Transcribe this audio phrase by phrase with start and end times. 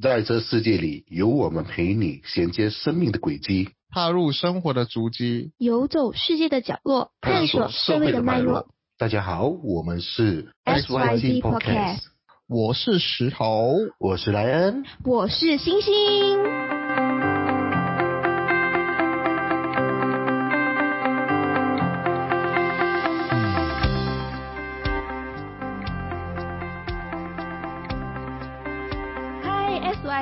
[0.00, 8.66] 在这世界里，有我们陪你衔接生命的轨迹，踏入生活的足迹，游走世界的角落，探索社会的脉络。
[8.98, 12.00] 大家好，我们是 SYZ Podcast，
[12.46, 15.94] 我是石头，我是莱恩，我是星星。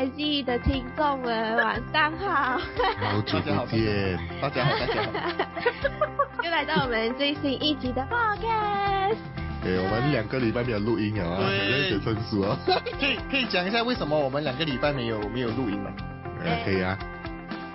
[0.05, 2.59] 的听众们，晚上好！
[3.01, 5.11] 好久不见，大家好，大家好，
[6.45, 9.17] 又来到我们最新一集的 podcast。
[9.63, 12.59] 对，我们两个礼拜没有录音啊，有点生疏啊。
[13.01, 15.91] 可以可以讲一下为什么我们两个礼拜没有没有录音吗？
[16.65, 16.99] 可以啊。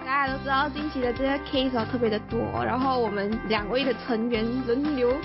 [0.06, 5.16] 大家都知道近期的这个 case 特别的多，然后我们两位的成员轮流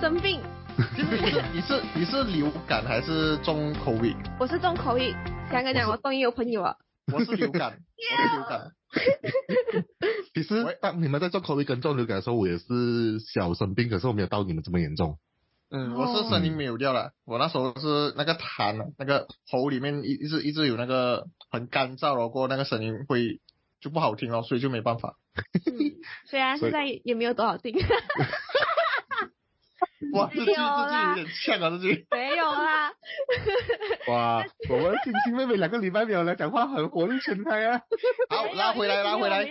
[0.00, 0.40] 生病。
[0.96, 4.16] 你是你是你是流感还是重口味？
[4.38, 4.98] 我是重口
[5.50, 5.54] 味。
[5.54, 6.76] 刚刚讲我终于有朋友了。
[7.12, 8.70] 我是流感，我是流感。
[10.32, 15.18] 其实当你们在做 COVID 跟做流感的时候，我也是小生病，可是我没有到你们这么严重。
[15.72, 23.40] 嗯，我是声音没有掉了，我那时候是那个痰，那个喉里面一一直一直有那个很干燥了，过那个声音会
[23.80, 25.16] 就不好听了，所以就没办法。
[26.26, 27.74] 虽然现在也没有多少听。
[30.14, 32.06] 哇，这句这句有点呛啊，这句。
[32.10, 32.90] 没有啦。
[34.08, 37.82] 哇，我们星星妹妹两个礼拜没有来讲话，很活力全开啊。
[38.30, 39.44] 好，拉回来，拉回来。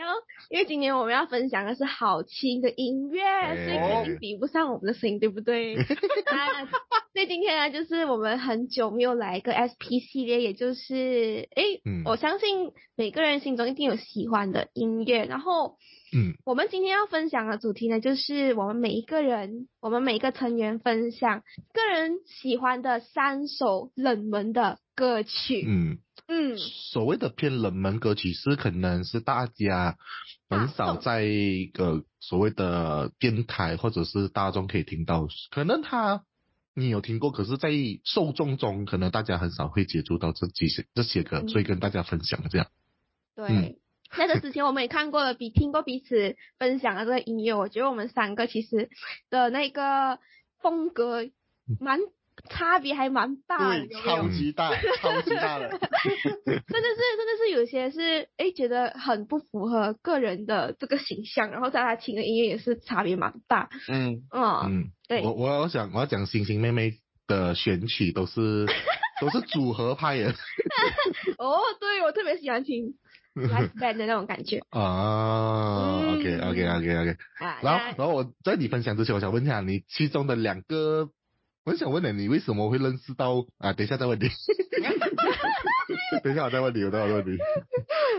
[0.50, 3.22] 因为今年我们要分享的是好听的音乐，
[3.64, 5.76] 所以肯定比不上我们的声音，对不对？
[6.26, 11.64] 那所以今天呢，就是我们很久没有来一个 SP 系列，也就是，哎，
[12.06, 15.78] 我相信每个人心中一定有喜欢的音乐，然后。
[16.12, 21.44] 嗯，我们今天要分享的主题呢，就是我们每一个人，我们每一个成员分享
[21.74, 25.64] 个人喜欢的三首冷门的歌曲。
[25.68, 29.98] 嗯嗯，所谓的偏冷门歌曲是可能是大家
[30.50, 36.24] 很少在一个所谓的电台或者是大众可以听到，可能他
[36.76, 37.72] 你有听过，可是在
[38.04, 42.68] 受众中可能大家很少会接触到这几些这些歌，所以跟大家分享这样。
[43.36, 43.80] 对。
[44.18, 48.90] 在这之前，我们也看过了，比听过彼此分享的这个音乐，我觉得我们三个其实
[49.30, 50.20] 的那个
[50.62, 51.26] 风格
[51.80, 52.00] 蛮
[52.50, 54.72] 差别还蛮大的，超级大，
[55.02, 63.70] 超级大的， 真的是真的是有些是哎觉得很不符合个人的这个形象，然后在他听的音乐也是差别蛮大。
[63.90, 66.94] 嗯嗯，对，我我我想我要讲星星妹妹
[67.28, 68.66] 的选曲都是
[69.22, 70.34] 都是组合派的。
[71.38, 72.96] 哦，对我特别喜欢听。
[73.36, 77.18] Live band 的那种感觉 啊，OK OK OK OK，
[77.62, 81.10] 然后然后我在你分享之前，我想问一下你其中的两个，
[81.64, 83.72] 我想问你，你为什么会认识到啊？
[83.74, 84.28] 等一下再问你，
[86.24, 87.38] 等一下我再问你，我再问你。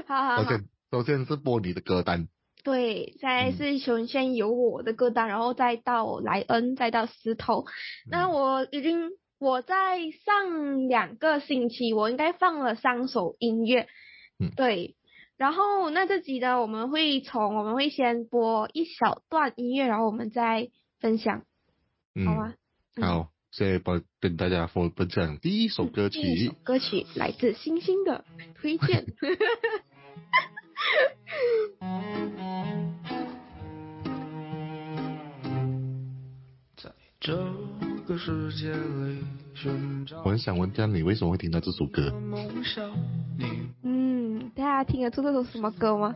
[0.06, 0.42] 好好。
[0.42, 2.28] 首先首先是播你的歌单。
[2.62, 7.66] 对，再是首先有我的歌单，然后再到莱恩，再到石头。
[8.10, 13.88] 那我已经我在上两个星期，我应该放了三首音乐。
[14.38, 14.94] 嗯，对。
[15.40, 20.68] 然后那这集呢，我们会从我们会先播一小段音乐，然后我们再
[20.98, 21.44] 分享，
[22.26, 22.52] 好吗？
[23.00, 26.20] 好，现在帮跟大家分分享第一首歌曲。
[26.20, 29.06] 第一首歌曲来自星星的推荐。
[36.76, 37.34] 在这
[38.06, 39.24] 个世界里
[40.22, 42.12] 我很想问一下，你为什么会听到这首歌？
[44.60, 46.14] 嗯，大家听得出这首什么歌吗？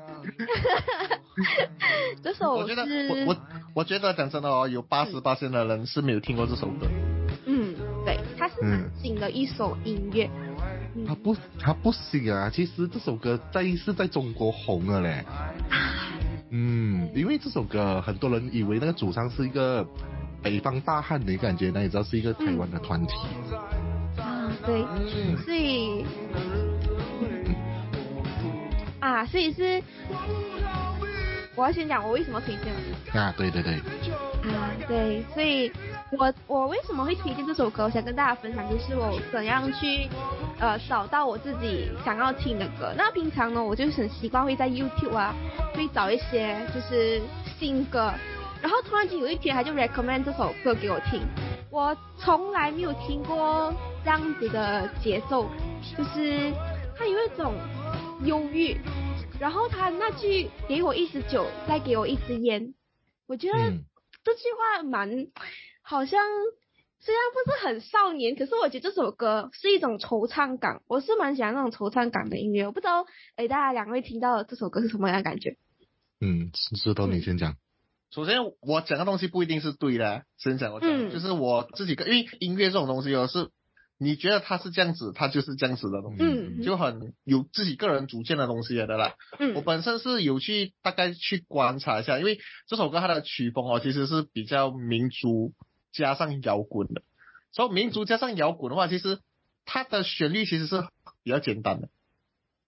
[2.22, 3.37] 这首我觉得我我
[3.77, 6.87] 我觉得讲真的哦，有八十八线的人是没有听过这首歌。
[7.47, 7.75] 嗯，
[8.05, 10.28] 对，它是很新的一首音乐。
[11.06, 15.25] 它不它不新啊，其实这首歌在是在中国红了嘞。
[16.50, 19.84] 嗯，因为这首歌很多人以为那个主唱是一个
[20.43, 23.15] 北方大汉的感觉，那你知道是一个台湾的团体。
[24.19, 24.84] 啊，对，
[25.44, 26.05] 所以。
[29.14, 29.81] 啊，所以是，
[31.55, 33.22] 我要先讲我为什么推荐。
[33.22, 33.75] 啊，对对对。
[33.75, 35.70] 啊，对，所以
[36.11, 37.84] 我我为什么会推荐这首歌？
[37.84, 40.08] 我想跟大家分享，就是我怎样去
[40.58, 42.93] 呃找到我自己想要听的歌。
[42.96, 45.32] 那平常呢，我就是很习惯会在 YouTube 啊，
[45.75, 47.22] 会找一些就是
[47.56, 48.12] 新歌，
[48.61, 51.22] 然后突然间有一天他就 recommend 这首歌给我听，
[51.70, 53.72] 我从来没有听过
[54.05, 55.49] 这样子的节奏，
[55.96, 56.52] 就是
[56.99, 57.55] 它有一种。
[58.25, 58.75] 忧郁，
[59.41, 62.75] 然后他那句给我一支酒，再给我一支烟，
[63.27, 63.59] 我觉得
[64.23, 65.27] 这句话蛮
[65.83, 66.23] 好像
[67.01, 72.67] 虽然不是很少年，可是我觉得这首歌是一种惆怅感，我是蛮喜欢那种惆怅感的音乐。
[72.67, 75.57] 我不知道，诶，大家两位听到这首歌是什么样的感觉？
[76.21, 77.57] 嗯，知道你先讲。
[78.11, 83.51] 首先，我讲的东西不一定是对的，先讲我讲，嗯就是我自己个，因为音乐这种东西哦，是
[83.96, 89.14] 你觉得它是这样子，它就是这样子的东西，嗯就很有自己个人主见的东西来的啦。
[89.55, 95.52] 我嗯本身是有去大概去观察一下，因为这首歌它的曲风哦，其实是比较民族
[95.93, 97.02] 加上摇滚的。
[97.52, 99.20] 所以民族加上摇滚的话，其实
[99.64, 100.85] 它的旋律其实是
[101.23, 101.88] 比较简单的，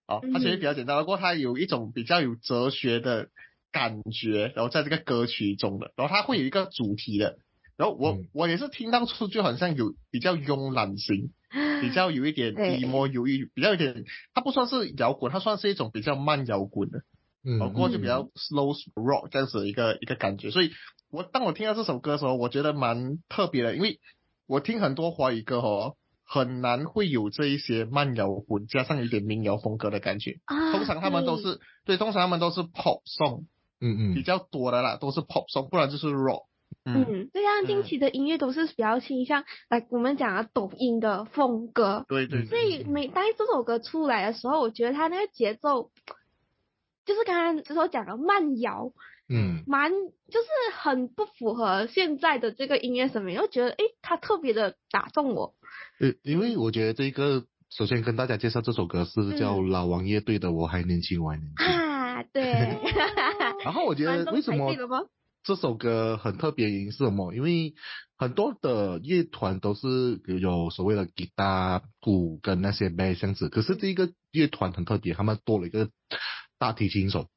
[0.06, 3.30] 哦，它旋律比较简单，不过它有一种比较有哲学的
[3.72, 7.38] 感觉，然后在这个歌曲中的，然后它会有一个主题的。
[7.76, 11.30] 然后我、嗯我也是听到出就好像有比较慵懒型，
[11.82, 17.00] 比较有一点对 emo，有一比较有点，它不算是摇滚，它算是一种比较慢摇滚的。
[17.48, 20.70] 嗯不，过就比较 slow rock 这样子的一个一个感觉，所以
[21.12, 24.00] 我当我听到这首歌的时候，我觉得蛮特别的，因为
[24.48, 25.94] 我听很多华语歌哦，
[26.24, 30.40] 很难会有这一些慢摇滚加上有点民谣风格的感觉。
[30.46, 33.44] 啊，通常他们都对是对，通常他们都是 pop song
[33.80, 36.46] 嗯嗯比较多的啦，都是 pop song，不然就是 rock。
[36.86, 45.90] 嗯，嗯，对像近期的音乐都是比较倾向来我们讲啊抖音的风格，对对所以每当这首歌出来的时候，我觉得它那个节奏，
[47.04, 48.92] 就是刚刚之所讲的慢摇，
[49.28, 50.48] 嗯蛮就是
[50.78, 55.54] 很不符合现在的这个音乐审美，又觉得诶，它特别的打动我。
[55.98, 61.66] 呃，因为我觉得这个首先跟大家介绍这首歌是叫嗯老王乐队的《我还年轻，我还年轻》。
[61.72, 62.42] 啊，对，
[63.64, 64.72] 然后我觉得为什么？
[65.46, 67.32] 这首歌很特别，原因是什么？
[67.32, 67.74] 因为
[68.18, 75.88] 很多的乐团都是有所谓的吉他、鼓跟那些 bass 这样子，可是这一个乐团很特别，他们多了一个
[76.58, 77.28] 大提琴手，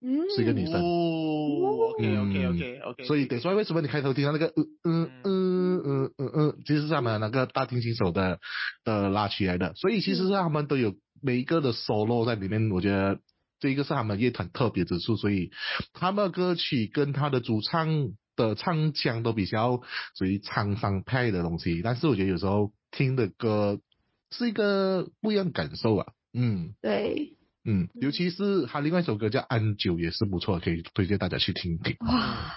[0.00, 0.80] 嗯，是一个女生。
[0.80, 8.40] 哦，OK OK OK OK，所以得说为什么你开头听到那个嗯嗯嗯嗯嗯嗯，其实是他们那个大提琴手的
[8.84, 13.18] 的拉起来的，所以其实是他们都有每一个的 solo 在里面，我觉得
[13.64, 15.50] 这一个是他们乐团特别之处，所以
[15.94, 19.80] 他们的歌曲跟他的主唱的唱腔都比较
[20.18, 23.80] 属于沧桑派的东西，但是我觉得有时候听的歌
[24.30, 26.74] 是一个不一样感受啊，嗯。
[26.82, 31.96] 对，嗯，尤其是他另外一首歌叫《安久》也是不错，可以推荐大家去听听。
[32.00, 32.54] 哇，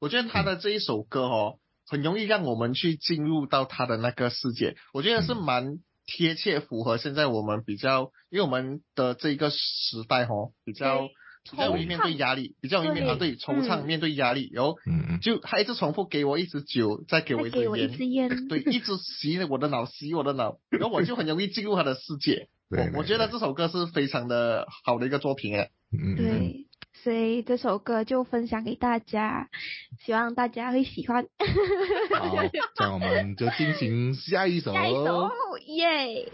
[0.00, 5.78] 我觉得他的这一首歌哦，很容易让我们去进入到他的那个世界，我觉得是蛮
[6.10, 11.06] 贴切符合现在我们比较，因为我们的这一个时代哦，比较
[11.48, 13.36] 比较容易面对压力，比较容易面对。
[13.36, 13.86] 惆怅嗯。
[13.86, 14.76] 面对压力，然后
[15.22, 17.60] 就他一直重复给我一支酒，再给我一支
[18.06, 22.48] 烟，对，一直洗我的脑，洗我的脑， 然后我就很容易进入他的世界。
[22.68, 25.70] 对我我觉得这首歌是非常的好的一个作品诶。
[25.92, 26.66] 嗯嗯嗯，对，
[27.02, 29.48] 所以这首歌就分享给大家，
[30.04, 31.24] 希望大家会喜欢。
[32.18, 32.36] 好，
[32.74, 34.74] 这样我们就进行下一首。
[34.74, 35.30] 下一首，
[35.66, 36.28] 耶！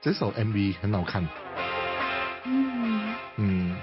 [0.00, 1.26] 这首 MV 很好看，
[2.44, 3.76] 嗯，嗯，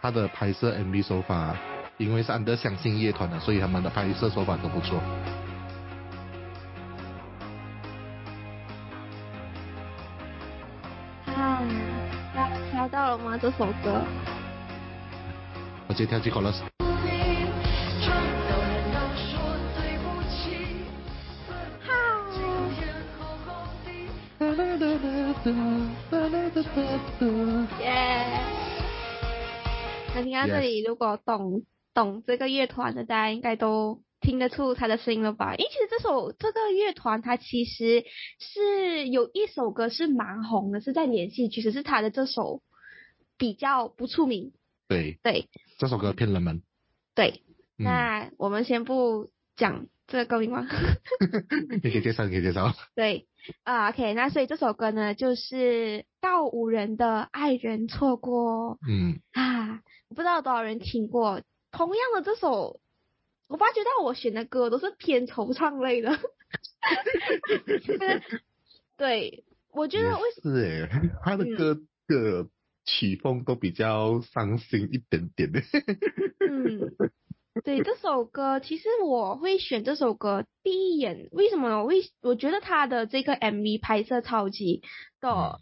[0.00, 1.56] 他的拍摄 MV 手法，
[1.96, 5.00] 因为是安德相信乐团的，所以他们的拍摄手法都不错。
[13.42, 14.04] 这首歌。
[15.88, 16.60] 我直接跳去 chorus。
[27.80, 28.42] 耶！
[30.14, 31.62] 那听到这里，如果懂
[31.94, 35.54] 懂这个乐团的，大家应该都听得出他的声音了吧？
[35.56, 38.04] 因为其实这首这个乐团，它其实
[38.38, 42.60] 是有一首歌是蛮红的，是在连续剧，只是他的这首
[43.40, 44.52] 比较不出名。
[44.86, 46.62] 对，对这首歌偏冷门。
[47.14, 47.42] 对，
[47.78, 50.66] 嗯，那我们先不讲这个歌名吗？
[51.82, 52.74] 你可以介绍，你可以介绍。
[52.94, 53.26] 对
[53.62, 58.76] 啊，OK，那所以这首歌呢，就是告五人的《爱人错过》。
[58.86, 59.80] 嗯，啊，
[60.10, 61.40] 我不知道有多少人听过。
[61.72, 62.78] 同样的这首，
[63.48, 66.12] 我发觉到我选的歌都是偏惆怅类的。
[68.98, 70.86] 对，我觉得为什是诶，
[71.24, 72.46] 他的歌的
[72.84, 75.60] 曲风都比较伤心一点点的。
[76.48, 76.92] 嗯，
[77.64, 80.44] 对 这首歌，其实我会选这首歌。
[80.62, 81.78] 第一眼，为什么呢？
[81.78, 84.82] 我为我觉得他的这个 MV 拍摄超级
[85.20, 85.60] 的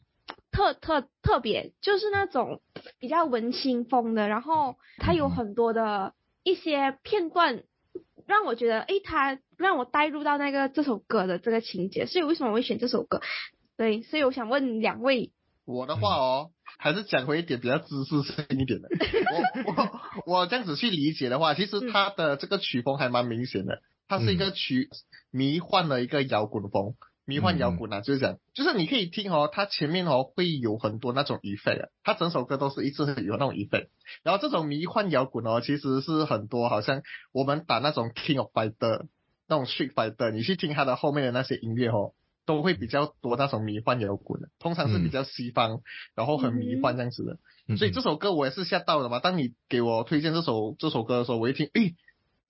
[0.50, 2.60] 特特特别，就是那种
[2.98, 7.62] 比较文青风的，然后它有很多的一些片段，
[8.26, 13.20] 让我觉得，诶，他让我带入到那个这首歌的这个情节，所以为什么我会选这首歌？
[13.76, 15.32] 对，所以我想问两位，
[15.64, 18.88] 我的话哦，还是讲回一点比较知识性一点的。
[19.34, 20.00] 我我
[20.40, 24.88] 我这样子去理解的话，其实它的这个曲风还蛮明显的，它是一个曲
[25.30, 26.94] 迷幻的一个摇滚风。
[27.26, 33.88] 迷幻摇滚啊，就是讲，就是你可以听哦，它前面哦会有很多那种 effect，它整首歌都是一直有那种 effect。
[34.22, 39.08] 然后这种迷幻摇滚哦，其实是很多，好像我们打那种 King of Fighter
[39.46, 42.14] 那种 Street Fighter，你去听它的后面的那些音乐哦，
[42.48, 45.82] 都会比较多那种迷幻摇滚的，通常是比较西方，
[46.16, 47.76] 然后很迷幻这样子的。
[47.76, 49.20] 所以这首歌我也是吓到了嘛。
[49.20, 51.94] 当你给我推荐这首这首歌的时候，我一听，诶，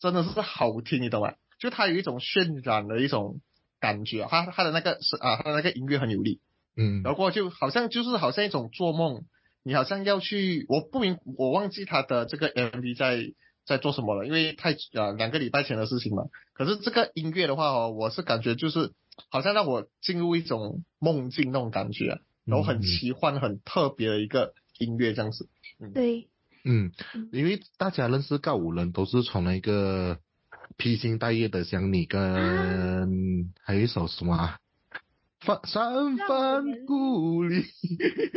[0.01, 1.35] 真的是好听，你懂吗？
[1.59, 3.41] 就它有一种渲染的一种。
[3.81, 6.41] 感觉它它的那个是啊，它的那个音乐很有力，
[6.77, 9.23] 嗯，然后就好像就是好像一种做梦，
[9.63, 16.25] 你好像要去，我不明我忘记它的这个 MV 在在做什么了，因为太啊两个礼拜前的事情嘛。
[16.55, 18.91] 可是这个音乐的话哦，我是感觉就是
[19.29, 25.49] 好像让我进入一种梦境那种感觉，然后很奇幻、很特别的一个音乐这样子。
[25.95, 26.29] 对，
[26.65, 26.93] 嗯，
[27.33, 30.19] 因为大家认识告五人都是从那个。
[30.77, 34.55] 披星戴月的想你，跟还有一首什么？
[35.41, 37.65] 翻三番故里。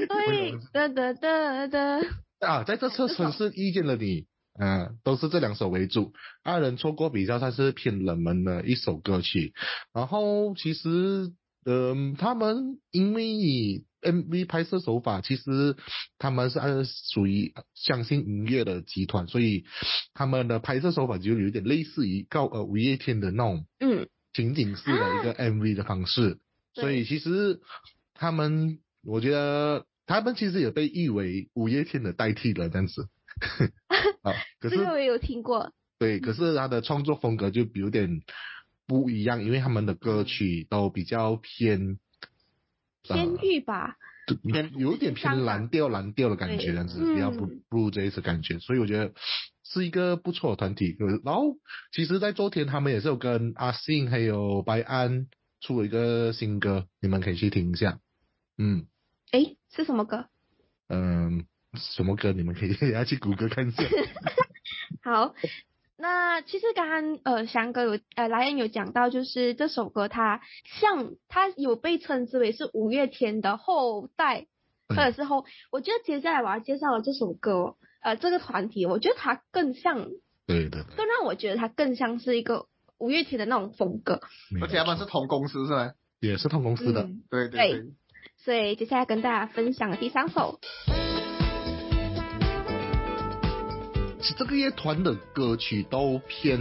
[0.07, 2.01] 对，的的的的。
[2.39, 4.25] 啊，在这次城市遇见了你，
[4.59, 6.13] 嗯，都是这两首为主。
[6.43, 9.53] 二人错过比较，算是偏冷门的一首歌曲。
[9.93, 11.31] 然后其实，
[11.65, 13.85] 嗯，他们因为以。
[14.03, 15.77] MV 拍摄手法其实
[16.17, 19.63] 他们是按属于相信音乐的集团，所以
[20.15, 26.39] 他们的拍摄手法就有点类似于告呃五月天的那种嗯情景式的一个 MV 的方式，
[26.73, 27.59] 所以其实
[28.15, 33.07] 他们我觉得他们其实也被誉为五月天的代替了这样子
[34.23, 38.21] 啊， 可是这个我有听过，对，可是他的创作风格就有点
[38.87, 41.99] 不一样，因为他们的歌曲都比较偏。
[43.03, 43.97] 偏玉吧，
[44.43, 49.11] 偏有点偏蓝调蓝调的感觉，这样子比较不不如这一次感觉，所以我觉得
[49.63, 50.95] 是一个不错的团体。
[51.25, 51.57] 然后
[51.91, 55.25] 其实，在昨天他们也是有跟阿信还有白安
[55.61, 57.99] 出了一个新歌，你们可以去听一下。
[58.59, 58.85] 嗯，
[59.31, 60.27] 诶，是什么歌？
[60.87, 62.31] 嗯，什么歌？
[62.31, 63.83] 你们可以 要去谷歌看一下。
[65.03, 65.33] 好。
[65.97, 74.47] 那其实刚刚呃翔哥有呃莱恩有讲到，就是这首歌它像它有被称之为是五月天的后代，
[74.87, 80.07] 或者是后，我觉得接下来我要介绍的这首歌，呃这个团体，我觉得它更像，
[80.47, 82.65] 对的，更让我觉得它更像是一个
[82.97, 84.21] 五月天的那种风格，
[84.59, 85.91] 而且他们是同公司是吗？
[86.19, 87.83] 也是同公司的，对对对，
[88.37, 90.59] 所以接下来跟大家分享的第三首。
[94.37, 96.59] 这个乐团的歌曲都偏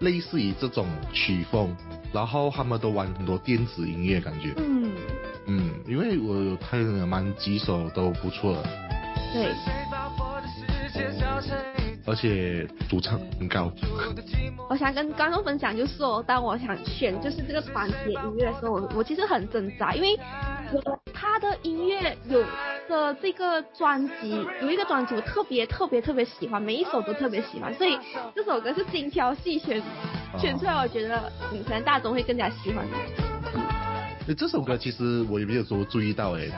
[0.00, 1.74] 类似于这种曲风，
[2.12, 4.52] 然后他们都玩很多电子音乐，感觉。
[4.56, 4.92] 嗯。
[5.46, 8.62] 嗯，因为我有听了蛮几首都不错。
[9.32, 9.52] 对。
[12.06, 13.70] 而且主唱很高。
[14.68, 20.18] 我想跟观众分享，就是说，当我想选就是这个团体音乐的时候，我我其实很挣扎，因为
[20.72, 22.42] 我他的音乐有
[22.88, 27.98] 的这个专辑有一个专辑我特别特别特别喜欢，每一首都特别喜欢，所以
[28.34, 29.82] 这首歌是精挑细选
[30.38, 32.86] 选出来，我觉得嗯可能大众会更加喜欢。
[34.34, 36.48] 这首歌其实我也没有说注意到哎。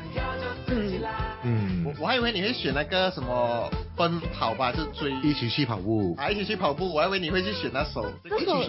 [0.68, 1.02] 嗯。
[1.44, 1.84] 嗯。
[1.84, 6.14] 我我还以为你会选那个什么奔跑吧，就追一起去跑步。
[6.16, 8.04] 啊，一起去跑步，我还以为你会去选那首。
[8.24, 8.62] 这首。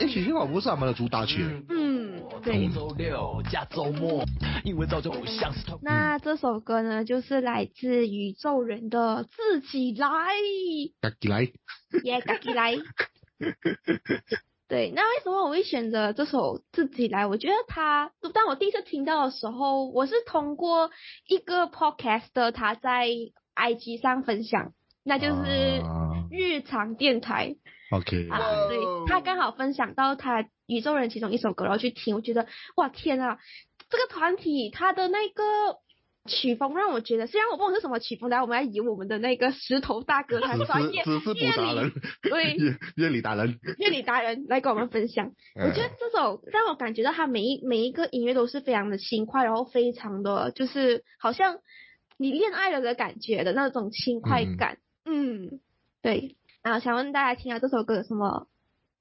[0.00, 1.44] 一起去跑步是他们的主打曲。
[1.68, 2.68] 嗯，对。
[2.68, 4.24] 周六加周末。
[4.64, 5.16] 英文叫做
[5.80, 10.08] 那这首歌呢，就是来自宇宙人的自己来。
[11.00, 11.42] 自己来。
[12.04, 12.76] 耶，自己来。
[14.70, 17.26] 对，那为什么我会选择这首自己来？
[17.26, 20.92] 我觉得他，当我第一次听到的时候，我是通过
[21.26, 23.08] 一个 podcast 他在
[23.56, 24.72] IG 上分享，
[25.02, 25.82] 那就是
[26.30, 27.56] 日常电台。
[27.90, 28.28] OK。
[28.30, 32.46] 啊，对，他刚好分享到他宇宙人其中一首歌，然后去听，我觉得
[32.76, 33.38] 哇天啊，
[33.88, 35.42] 这个团体他的那个。
[36.30, 42.56] 曲风让我觉得，虽然我不懂是什么曲风，但我们要以我们的那个石头大哥他专业乐理，对
[42.94, 45.32] 乐理达人，乐理达人来跟我们分享。
[45.56, 51.58] 我觉得这首让我感觉到他每一每一个音乐都是非常的轻快，然后非常的就是好像
[52.16, 54.78] 你恋爱了的感觉的那种轻快感。
[55.04, 55.60] 嗯，
[56.00, 56.36] 对。
[56.62, 58.46] 然后想问大家听下这首歌有什么？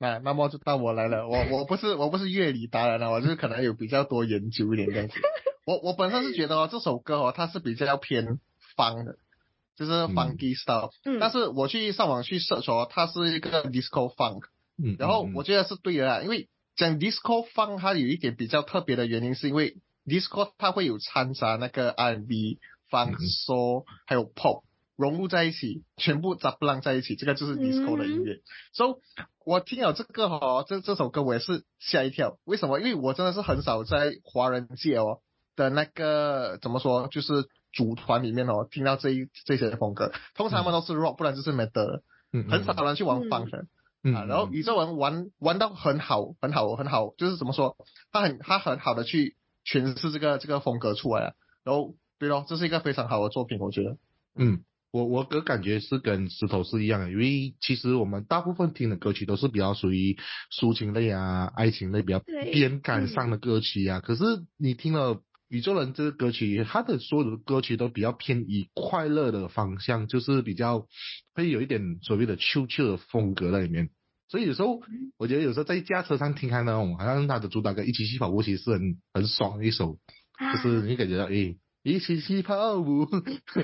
[0.02, 5.14] 那那么就到我来了，我我不是我不是乐理达人啊，我就是可能有比较多研究一点这样子。
[5.70, 8.40] 我我本身是觉得哦，这首歌哦，它是比较偏
[8.76, 9.18] 方的，
[9.78, 10.90] 就是 funky style。
[11.06, 11.20] 嗯。
[11.20, 14.46] 但是我去上网去 search 哦，它是一个 disco funk。
[14.84, 14.96] 嗯。
[14.98, 22.58] 然后我觉得是对的啦，因为讲 disco funk 它有一点比较特别的原因，是因为 disco 它会有掺杂那个 R&B、
[22.90, 24.64] funk、嗯 soul 还有 pop
[24.96, 28.40] 融入在一起，全部杂不浪在一起，这个就是 disco 的音乐。
[28.74, 29.02] So
[29.46, 32.40] 我听了这个哦，这这首歌我也是吓一跳。
[32.44, 32.80] 为什么？
[32.80, 35.20] 因为我真的是很少在华人界哦
[35.60, 42.02] 的那个怎么说，就是组团里面哦听到这一这些风格，通常他们都是 rock，不然就是 metal，
[42.32, 43.68] 嗯，很少人去玩嗯 funk 的。
[44.02, 47.76] 嗯，啊，然后宇宙人玩玩到很好，很好，很好，就是怎么说，
[48.14, 49.36] 他很他很好的去
[49.66, 51.34] 诠释这个这个风格出来了。
[51.66, 53.98] 然后对咯，这是一个非常好的作品，我觉得。
[54.38, 60.18] 嗯，我我个感觉是跟石头是一样的，因为其实我们大部分听的歌曲都是比较属于
[60.58, 64.00] 抒情类啊、爱情类比较对边感上的歌曲啊。
[64.00, 64.24] 可是
[64.58, 70.88] 你听了宇宙人这个歌曲，他的所有的歌曲都比较偏以快乐的方向，就是比较
[71.34, 73.90] 会有一点所谓的 chill chill 的风格在里面。
[74.28, 74.80] 所以有时候
[75.18, 79.98] 我觉得有时候在驾车上听他那种，好像他的主打歌一起去跑步，其实是很很爽的一首。
[80.38, 83.08] 啊就是你感觉到诶，一起去跑步，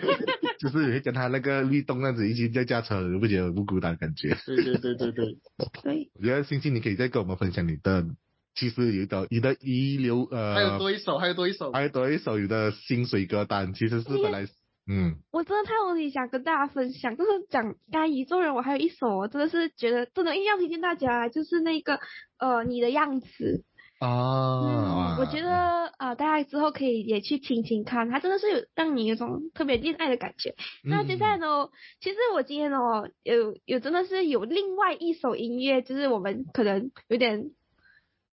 [0.59, 4.35] 就是你会跟他那个律动那样子一起在驾车，你不觉得不孤单的感觉？
[4.45, 5.37] 对对对对对，
[5.83, 8.07] 对，我觉得星星你可以再跟我们分享你的，
[8.55, 11.71] 其实有的你的遗留呃，还有多一首，还有多一首。
[11.71, 14.47] 还有多一首你的薪水歌单，其实是本来
[14.87, 21.99] 嗯我真的太有东西想跟大家分享，就是讲刚才宇宙人，我还有一首，我真的是觉得真的一定要推荐大家，就是那个
[22.39, 23.63] 呃你的样子。
[23.97, 30.53] 啊，嗯，我觉得呃大家之后可以也去听听看，它真的是有让你有种特别恋爱的感觉。
[30.83, 31.69] 那接下来嗯呢，
[32.01, 37.51] 其实我今天哦有有真的是有另外一首音乐，就是我们可能有点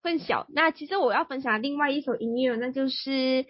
[0.01, 0.45] 混淆。
[0.49, 3.45] 那其实我要分享另外一首音乐，那就是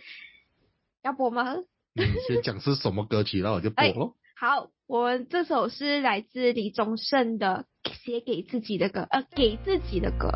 [1.04, 1.56] 要播吗？
[1.96, 4.16] 嗯，先讲是什么歌曲，那我就播 哎咯。
[4.36, 10.30] 好，我们这首是来自李宗盛的《写给自己的歌》，呃，给自己的歌。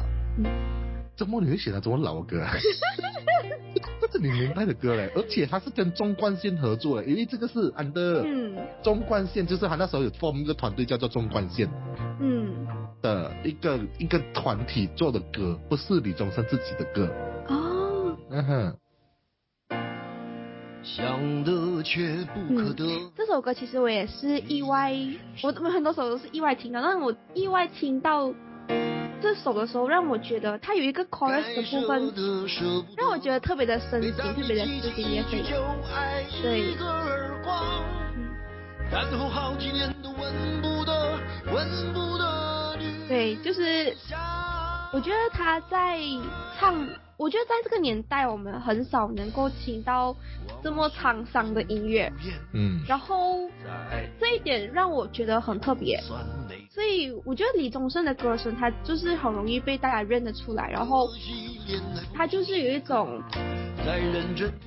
[1.15, 2.53] 怎么你会选择这么老的歌啊？
[4.01, 11.69] 这是你年代的歌嘞，而且他是跟中冠线合作的，因为这个是安的嗯中冠线，就是他那时候有 form 一个团队叫做中冠线
[12.19, 12.67] 嗯，
[13.01, 17.09] 的一个一个团体做的歌，不是李宗盛自己的歌。
[17.47, 18.75] 哦，嗯哼，
[20.83, 22.85] 想得却不可得。
[23.15, 24.93] 这首歌其实我也是意外，
[25.43, 28.33] 我我很多首都是意外听到，但我意外听到
[29.25, 32.13] 这首的时候，让我觉得它有一个 chorus 的部分，
[32.95, 35.41] 让我觉得特别的深情，特别的撕心裂肺。
[36.43, 36.75] 对，
[38.91, 41.17] 然后好几年都闻不得，
[41.51, 43.97] 闻不得对，就是
[44.95, 45.99] 我觉得他在
[46.57, 50.15] 唱，我觉得在这个年代，我们很少能够听到
[50.63, 52.09] 这么沧桑的音乐，
[52.53, 52.79] 嗯。
[52.87, 53.49] 然后
[54.21, 55.99] 这一点让我觉得很特别。
[56.71, 61.09] 所以我觉得李宗盛的歌声，他就是很容易被大家认得出来，然后
[62.13, 63.21] 他就是有一种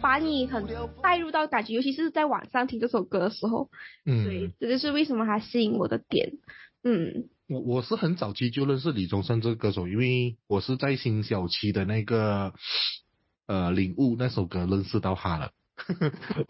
[0.02, 0.66] 把你很
[1.02, 3.70] 带入到感觉，尤其是在晚上听这首歌的时候，
[4.04, 6.32] 对嗯，，这就是为什么他吸引我的点。
[6.84, 12.52] 嗯我我是很早期就认识李宗盛这个歌手，因为我是在新小期的那个
[13.46, 15.52] 呃领悟那首歌认识到他了。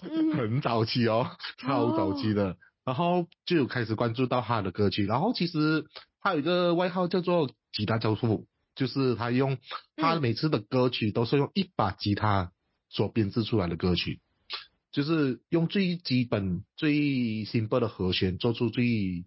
[0.03, 5.87] 嗯很早期哦，超早期的，然后就有开始关注到他的歌曲，然后其实
[6.21, 9.59] 他有一个外号叫做吉他教父，就是他用
[9.95, 12.51] 他嗯每次的歌曲都是用一把吉他
[12.89, 14.19] 所编制出来的歌曲，
[14.91, 16.95] 就是用最基本、最
[17.45, 19.25] simple 的和弦做出最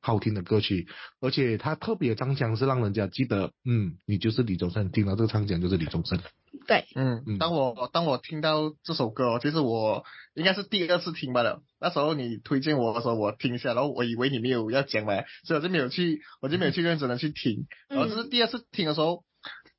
[0.00, 0.88] 好听的歌曲，
[1.20, 6.18] 而且他特别唱腔是让人家记得，嗯，你就是李宗盛，听到这个唱腔就是李宗盛，
[6.66, 11.62] 对，嗯嗯，当我当我听到这首歌哦，其实我应该是第二次听罢了。
[11.78, 17.66] 那时候你推荐我的时候，我听一下，然后我以为你没有要讲嘛，所以我就没有去，我就没有去认真的去听。
[17.88, 19.24] 然后这是第二次听的时候，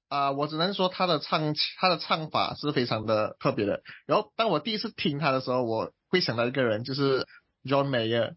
[0.08, 3.82] 啊、我只能说他的唱他的唱法是非常的特别的。
[4.06, 7.26] 然后当我第一次听他的时候，我会想到一个人，就是
[7.64, 8.36] John Mayer。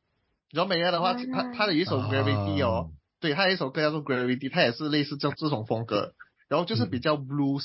[0.55, 6.15] John Mayer 的话，他他的一首 Gravity 哦，对，他有一首歌叫做 Gravity，他也是类似这这种风格，
[6.49, 7.65] 然后就是比较 blues，、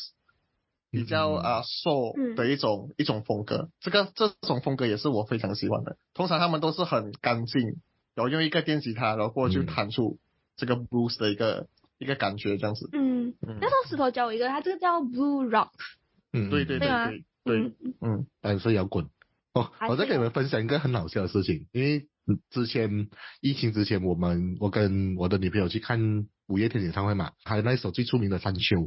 [0.89, 1.43] 比较嗯。
[1.43, 2.35] 啊、soul 嗯。
[2.35, 3.69] 的一种、一种风格。
[3.79, 5.97] 这个这种风格也是我非常喜欢的。
[6.15, 7.61] 通常他们都是很干净，
[8.15, 10.17] 然后用一个电吉他，然后过去嗯弹出
[10.57, 11.67] 这个 blues 的一个
[11.99, 12.89] 一个感觉，这样子。
[12.93, 13.59] 嗯，嗯。
[13.61, 15.69] 那时候石头教我一个，他这个叫 Blue Rock，
[16.33, 18.27] 嗯，对对对对对对，嗯嗯。
[18.41, 19.07] 单身摇滚。
[19.61, 23.09] 哦，我再给你们分享一个很好笑的事情，因为嗯之前
[23.41, 28.77] 疫情之前，我们我跟我的女朋友去看五月天演唱会嘛，还有那一首最出名的《山丘》，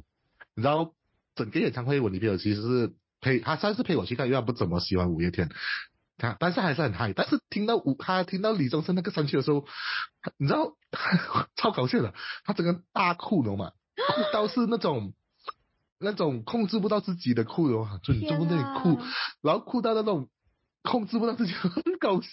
[0.54, 0.92] 你知道
[1.34, 5.48] 整个演唱会我女朋友其实是陪她算是陪我去看，因为她不怎么喜欢五月天，
[6.18, 9.66] 她但是还是很嗨，但是听到五她听到李宗盛那个《山丘》的时候，
[10.38, 10.76] 你知道
[11.56, 15.12] 超搞笑的，她整个大哭了嘛，哭到是那种。
[16.04, 19.00] 那种控制不到自己的哭的话，就你这么那里哭，
[19.40, 20.28] 然后哭到那种
[20.82, 22.28] 控制不到自己， 很搞笑。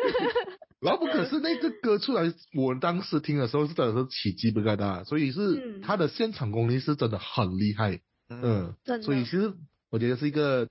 [0.80, 5.40] 然后不可是那个歌出来，我当时听的时候是真的是起鸡皮疙瘩，所以是
[5.78, 5.80] 嗯。
[5.80, 9.02] 他的现场功力是真的很厉害，嗯，真的。
[9.04, 9.54] 所以其实
[9.90, 10.68] 我觉得是一个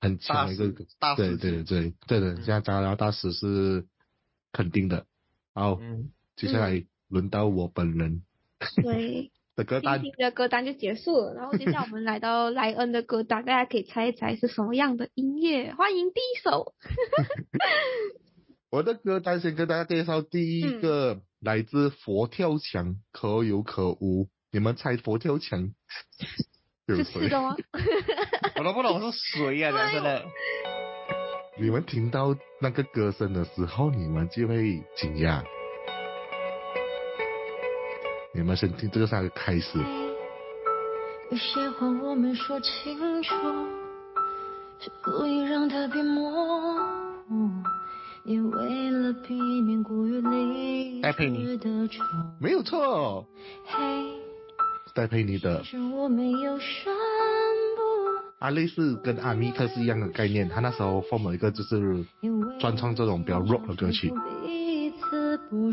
[0.00, 2.44] 很强的一个对大师对对对的，嗯。
[2.44, 3.86] 像加拿大师是
[4.52, 5.06] 肯定的。
[5.54, 8.22] 好，嗯，接下来轮到我本人。
[8.82, 15.74] 对，的歌单第一，的歌单就结束了，然后接下来我们来到莱恩的歌单，大家可以猜一猜是什么样的音乐。
[15.74, 16.74] 欢迎第一首，
[18.70, 24.28] 我的歌单先跟大家介绍第一个来自佛跳墙，可有可无。
[24.52, 25.72] 你们猜佛跳墙
[26.86, 27.56] 是谁吃的吗？
[28.56, 30.24] 我都不懂是谁啊，真的。
[31.60, 35.42] 你们听到那个歌声的时候，你们就会惊讶。
[38.38, 39.80] 你们先听这个是它的开始，
[41.28, 43.34] 有些话我没说清楚，
[44.78, 46.78] 是故意让它变模
[47.26, 47.50] 糊，
[48.22, 50.20] 也为了避免过于
[52.38, 53.26] 没有错，
[53.66, 53.76] 嘿，
[54.94, 55.60] 戴佩妮的。
[55.62, 56.94] 其实我没有宣
[57.74, 57.82] 布，
[58.38, 62.04] 阿类似跟阿密特是一样的概念，他那时候 form 了一个就是
[62.60, 64.14] 专唱这种比较 rock 的歌曲。
[64.46, 65.72] 彼此不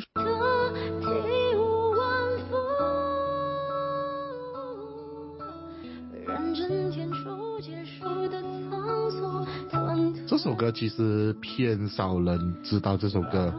[10.45, 13.51] 首歌其实偏少人知道这首歌，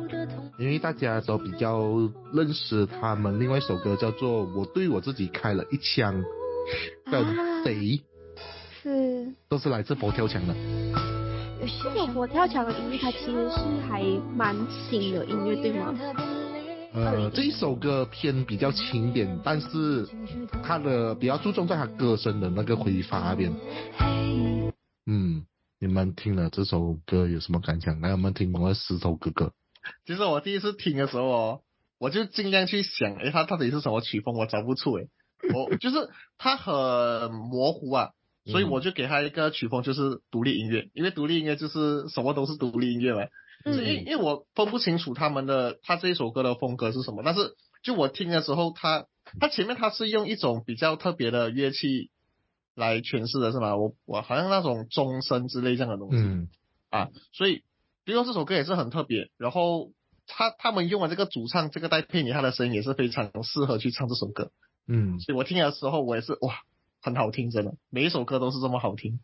[0.57, 1.90] 因为大家都比较
[2.33, 6.14] 认识他们另外一首歌叫做《我对我自己开了一枪》，
[7.11, 8.01] 跟啊谁
[8.81, 10.55] 是都是来自佛跳墙的。
[11.59, 13.57] 这首佛跳墙的音乐，它其实是
[13.90, 14.05] 还
[14.37, 14.55] 蛮
[14.88, 15.92] 新的音乐，对吗？
[16.94, 20.07] 呃，这一首歌偏比较轻一点，但是
[20.62, 23.53] 它的比较注重在它歌声的那个挥发那边。
[25.09, 25.42] 嗯，
[25.87, 28.01] 你们听了这首歌有什么感想？
[28.01, 29.53] 来，我们听我的石头哥哥。
[30.05, 31.61] 其实我第一次听的时候哦，
[31.99, 35.09] 我就尽量去想，诶，它到底是什么曲风，我找不出诶。
[35.55, 38.11] 我就是它很模糊啊，
[38.46, 43.20] 所以嗯我就给他一个曲风，就是独立音乐，因为独立音乐就是什么都是独立音乐嘛。
[43.64, 49.07] 嗯因为因为我分不清楚他们的他这一首歌的风格是什么，但是就我听的时候，他
[49.38, 52.11] 他前面他是用一种比较特别的乐器
[52.77, 53.75] 来诠释的是吗？
[53.77, 56.19] 我我好像那种钟声之类这样的东西。
[56.19, 56.49] 嗯
[56.89, 57.65] 啊，所以
[58.05, 59.91] 比如说这首歌也是很特别，然后
[60.29, 64.53] 他他们用了这个主唱这个戴佩妮，她的声音也是非常适合去唱这首歌，
[64.87, 66.61] 嗯所以我听的时候我也是哇，
[67.03, 69.19] 很好听，真的，每一首歌都是这么好听。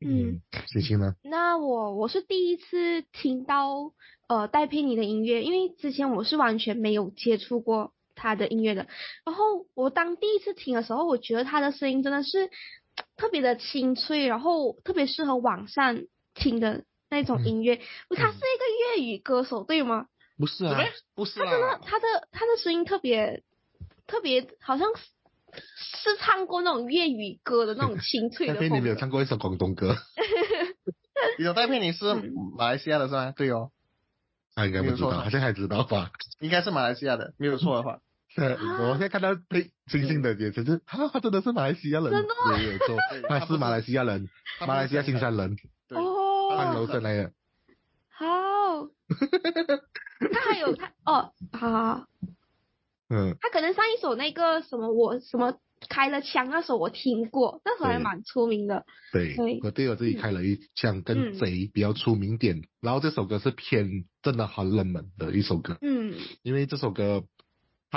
[0.00, 1.16] 嗯，星星呢？
[1.22, 3.92] 那我我是第一次听到
[4.28, 8.88] 呃戴佩妮的音乐，因为之前我是完全没有接触过她的音乐的。
[9.24, 12.50] 然后我当第一次听的时候，我觉得他的声音真的是
[13.16, 16.00] 特别的清脆，然后特别适合网上
[16.34, 17.76] 听的那种音乐。
[17.76, 20.06] 他是一个粤语歌手，对吗？
[20.38, 20.78] 不是啊，
[21.14, 23.42] 不是他真的他，的他的声音特别
[24.06, 25.02] 特别，好像是
[25.54, 28.74] 是唱过那种粤语歌的那种清脆戴的风格。
[28.74, 29.96] 佩妮没有唱过一首广东歌，
[31.38, 33.32] 你的戴佩妮是嗯马来西亚的是吗？
[33.36, 33.70] 对哦，
[34.54, 36.10] 他应该不知道，没有错好像还知道吧？
[36.40, 38.00] 应该是马来西亚的，没有错的话。
[38.36, 42.56] 我现在看到佩星星的眼神是，他，他真的是马来西亚人，真的吗？
[42.56, 42.96] 没有错，
[43.28, 44.28] 他是马来西亚人，
[44.66, 45.56] 马来西亚新山人，
[45.90, 47.32] 哦，按楼上来的。
[48.08, 48.26] 好，
[50.32, 52.06] 他还有他哦，好
[53.08, 58.84] 嗯，他可能上一首那个什么我什么开了枪那首我听过，那首还蛮出名的。
[59.12, 59.36] 对。
[59.36, 62.62] 对，我对我自己开了一枪，跟嗯贼比较出名点。
[62.80, 66.14] 然后这首歌是偏真的很冷门的一首歌，嗯。
[66.42, 67.22] 因为这首歌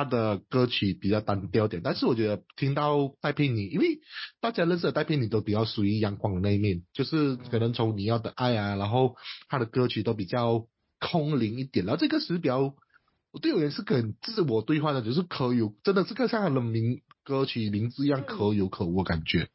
[0.03, 3.99] 他的歌曲比较单调点，但是我觉得听到戴佩妮，因为
[4.39, 9.15] 大家认识的戴佩妮都比较属于阳光的那一面，就是可能从你要的爱啊，然后
[9.49, 10.67] 他的歌曲都比较
[10.99, 12.73] 空灵一点，然后这个是比较。
[13.43, 19.49] 对我也是很自我对话的，就是可有，真的是跟像他的名歌曲名字一样可有可无感觉，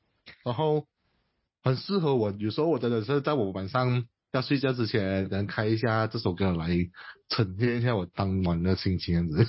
[0.44, 0.86] 然后
[1.60, 2.32] 很适合我。
[2.38, 6.68] 有时候我真的是在我晚上要睡觉之前，能开一下这首歌来
[7.28, 9.46] 沉淀一下我当晚的心情，这样子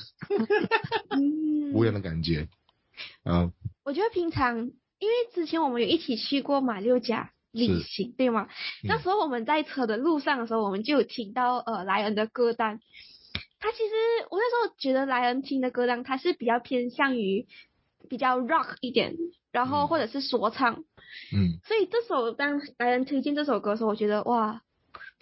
[1.10, 2.48] 嗯，无言的感觉。
[3.24, 3.52] 嗯，
[3.84, 4.60] 我觉得平常
[5.00, 8.48] 因为之前我们有一起去过马六甲旅行，对吗？
[8.84, 12.80] 嗯那时候我们在车的路上的时候，我们就有听到呃莱恩的歌单。
[13.60, 13.94] 他其实
[14.30, 17.48] 我那时候觉得莱恩听的歌单，他是比较偏向于
[18.08, 19.16] 比较 rock 一点，
[19.52, 20.84] 然后嗯或者是说唱。
[21.34, 24.62] 嗯所以这首当莱恩推荐这首歌的时候，我觉得哇，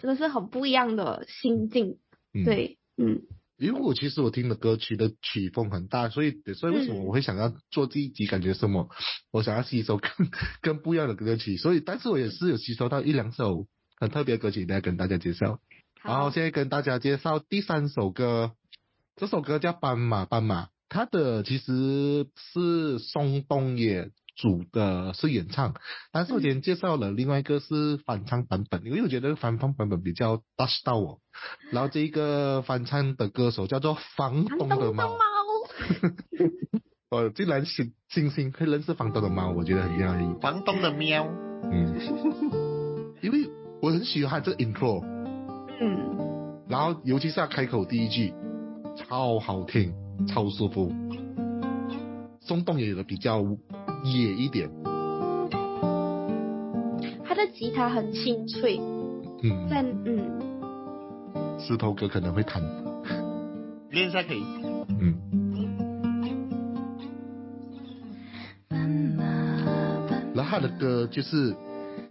[0.04, 1.96] 真的是很不一样的心境。
[2.34, 2.44] 嗯，。
[2.44, 3.22] 对，嗯，
[3.56, 8.26] 因为我其实我听的歌曲的曲风很大，所以所以为什么嗯我会想要做这一集？
[8.26, 8.90] 感觉什么？
[9.32, 10.10] 我想要吸收更
[10.60, 15.58] 更 不一样的歌曲，所以但是我也是有吸收到一两首很特别的歌曲，来跟大家介绍。
[16.02, 18.52] 然后好，现在跟大家介绍第三首歌，
[19.16, 25.74] 这首歌叫《斑马斑马》，它的其实是松东野主的是演唱，
[26.12, 31.20] 但是我今天介绍了另外一个是翻唱版本，因为我觉得翻唱版本比较 touch 到我。
[31.70, 35.12] 然后这一个翻唱的歌手叫做房房东的猫东的猫，，
[37.10, 40.40] 我 竟然星星星会认识房东的猫，我觉得很讶异。
[40.40, 41.26] 房东的喵，
[41.70, 41.94] 嗯，
[43.22, 43.48] 因为
[43.80, 45.04] 我很喜欢这个 intro。
[45.80, 48.32] 嗯，然后尤其是他开口第一句，
[48.96, 49.92] 超好听，
[50.28, 50.92] 超舒服。
[52.44, 53.42] 松动也有的比较
[54.04, 54.68] 野一点，
[57.24, 58.76] 他的吉他很清脆，
[59.70, 62.62] 在嗯，嗯，石头哥可能会弹，
[63.90, 64.44] 练一下可以。
[65.00, 65.16] 嗯，
[70.34, 71.56] 然后他的歌就是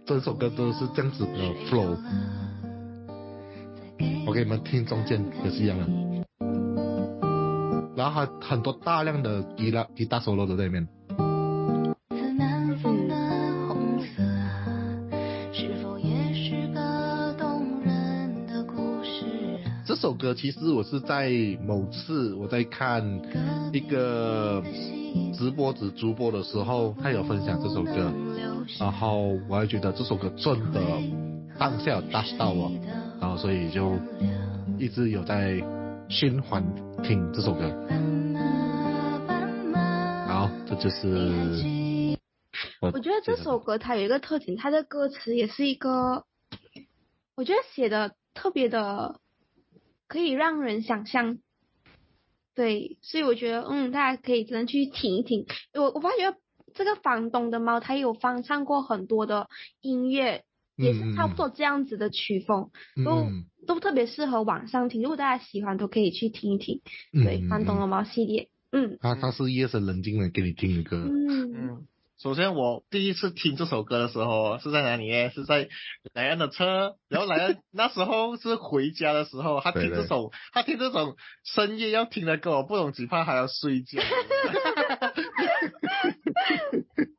[0.04, 1.30] 整首歌都是这样子的
[1.70, 1.96] flow，
[4.26, 6.13] 我给你们听中间也是一样的。
[7.96, 10.88] 然后他很多大量的吉他吉他 solo 在里面，
[19.86, 21.30] 这首歌其实我是在
[21.64, 23.02] 某次我在看
[23.72, 24.62] 一个
[25.32, 28.12] 直播子主播的时候，他有分享这首歌，
[28.80, 30.80] 然后我还觉得这首歌真的
[31.58, 32.72] 当下有 touch 到我，
[33.20, 33.92] 然后所以就
[34.78, 35.62] 一直有在
[36.14, 36.62] 循环
[37.02, 37.68] 听这首歌。
[37.88, 39.80] 斑马斑马，
[40.28, 42.16] 然后这就是
[42.80, 46.24] 我觉得这首歌它有一个特点，它的歌词也是一个，
[47.34, 49.18] 我觉得写的特别的，
[50.06, 51.38] 可以让人想象。
[52.54, 55.46] 对，所以我觉得，嗯，大家可以真的去听一听。
[55.74, 56.36] 我我发觉
[56.74, 59.48] 这个房东的猫，它有翻唱过很多的
[59.80, 60.44] 音乐，
[60.76, 62.70] 也是差不多这样子的曲风，
[63.04, 65.02] 都嗯都特别适合晚上听。
[65.02, 66.80] 如果大家喜欢，都可以去听一听。
[67.12, 71.86] 对，嗯房东的猫系列，嗯他他是夜深人静的给你听的歌，嗯嗯，
[72.18, 75.30] 首先我第一次听这首歌的时候是在哪里呢？
[75.30, 75.68] 是在
[76.12, 84.00] 莱恩的车，然后莱恩 那时候是回家的时候，他听对对这首，他听这种深夜要听的歌，我不懂只怕还要睡觉。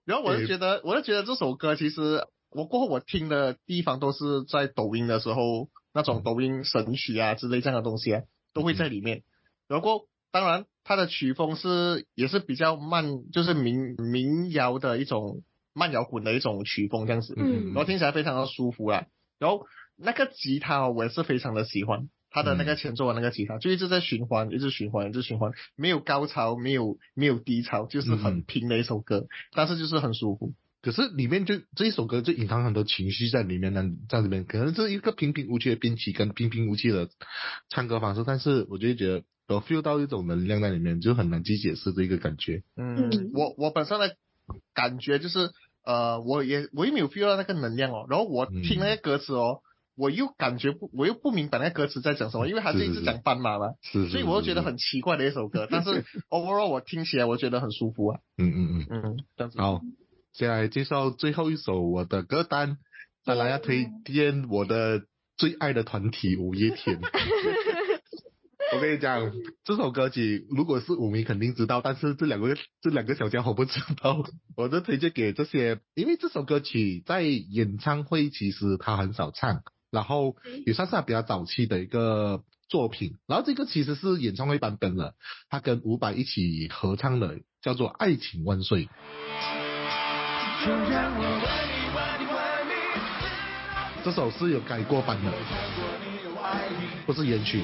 [0.06, 8.22] 然后我就觉得，我就觉得这首歌其实我过后我听的地方都是在抖音的时候，那种抖音神曲啊之类这样的东西啊，
[8.54, 9.24] 都会在里面。
[9.68, 19.08] 然后当然它的曲风是也是比较慢，就是民民谣的一种慢摇滚的一种曲风这样子，嗯然后听起来非常的舒服啦。
[19.38, 19.66] 然后
[19.98, 22.10] 那个吉他哦我也是非常的喜欢。
[22.32, 30.52] 他的那个前奏的那个吉他，就一直在循环，一直循环，一直循环，没有高潮，没有没有低潮，就是很嗯平的一首歌，但是就是很舒服。
[30.86, 37.10] 可是里面就这一首歌就隐藏很多情绪在里面呢，在里面可能是一个平平无奇的编曲跟平平无奇的
[37.70, 42.62] 唱歌方式，但是我就觉得我 feel 到一种能量在里面，就很难去解释这个感觉。
[42.78, 43.10] 嗯。
[43.10, 44.16] 嗯，我我本身的
[44.76, 45.50] 感觉就是，
[45.84, 49.62] 呃，我也我也没有 feel 到那个能量哦，然后我听那些歌词哦，
[49.96, 59.02] 我又感觉不，我又不明白那个歌词在讲什么，因为它是一直讲斑马嘛，是是所以我又觉得很奇怪的一首歌，但是 overall 我听起来我觉得很舒服啊，嗯嗯嗯。
[59.02, 59.60] 嗯，这样子。
[59.60, 59.82] 好，
[60.36, 62.76] 接下来介绍最后一首我的歌单，
[63.24, 65.06] 再来要推荐我的
[65.38, 67.00] 最爱的团体五月天。
[68.76, 69.32] 我跟你讲，
[69.64, 74.26] 这首歌曲如果是五迷肯定知道，但是这两个这两个小家伙不知道，
[74.58, 85.16] 我就推荐给这些，因为这首歌曲在演唱会其实他很少唱，然后也算是他比较早期的一个作品，然后这个其实是演唱会版本了，
[85.50, 88.88] 他跟伍佰一起合唱的，叫做《爱情万岁》。
[94.04, 95.32] 这首是有改过版的，
[97.06, 97.64] 不是原曲。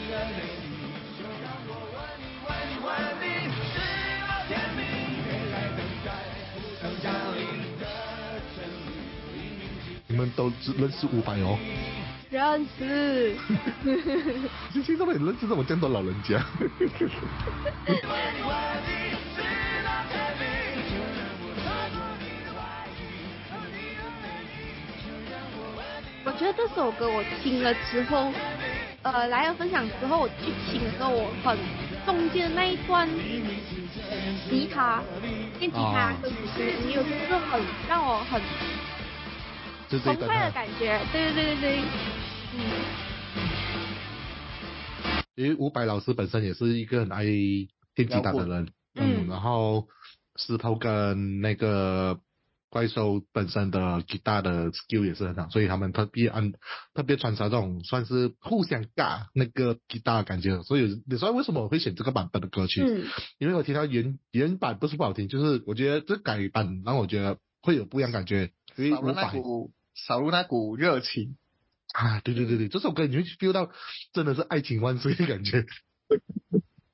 [10.08, 11.58] 你们都只认识伍佰哦？
[12.30, 13.36] 认识。
[14.74, 16.44] 星星怎么也认识这么这么多老人家？
[26.24, 28.32] 我觉得这首歌我听了之后，
[29.02, 31.58] 呃，来了分享之后，我去听的时候，我很
[32.06, 33.10] 中间的那一段
[34.48, 35.02] 吉他、
[35.60, 38.40] 电吉他哦跟古琴的音乐，就是很让我很
[39.90, 41.00] 就这一段澎湃的啊，感觉。
[41.12, 41.80] 对对对对对，
[42.56, 42.60] 嗯，
[45.36, 49.26] 因为伍佰老师本身也是一个很爱电吉他的人，嗯。
[49.26, 49.88] 嗯，然后
[50.36, 52.20] 石头跟那个
[52.72, 56.54] 怪兽本身的吉他的 skill 也是很好，所以他们特别安
[56.94, 62.82] 特别穿插这种算是互相尬那个吉他的感觉，所以你说为什么我会选这个版本的歌曲？
[62.82, 63.06] 嗯
[63.40, 71.36] 因为我听到原原版不是不好听，就是我觉得这改版让我觉得会有不一样感觉，因为少了那股少了那股热情。
[71.94, 73.70] 啊，对对对对，这首歌你会 feel 到
[74.14, 75.66] 真的是爱情万岁的感觉。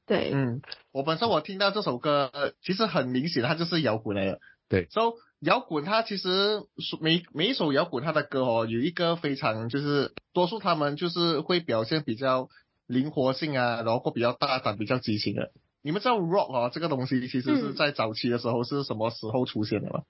[0.07, 0.61] 对，嗯，
[0.91, 4.39] 我本身我听到这首歌，呃其实很明显它就是摇滚来的。
[4.69, 6.61] 对，so 摇滚它其实
[6.99, 12.49] 每每一首摇滚它的歌哦，有一个非常就是多数他们就是会表现比较
[12.87, 15.51] 灵活性啊，然后比较大胆、比较激情的。
[15.83, 20.01] 你们知道 rock 哦这个东西其实是嗯在早期的时候是什么时候出现的吗？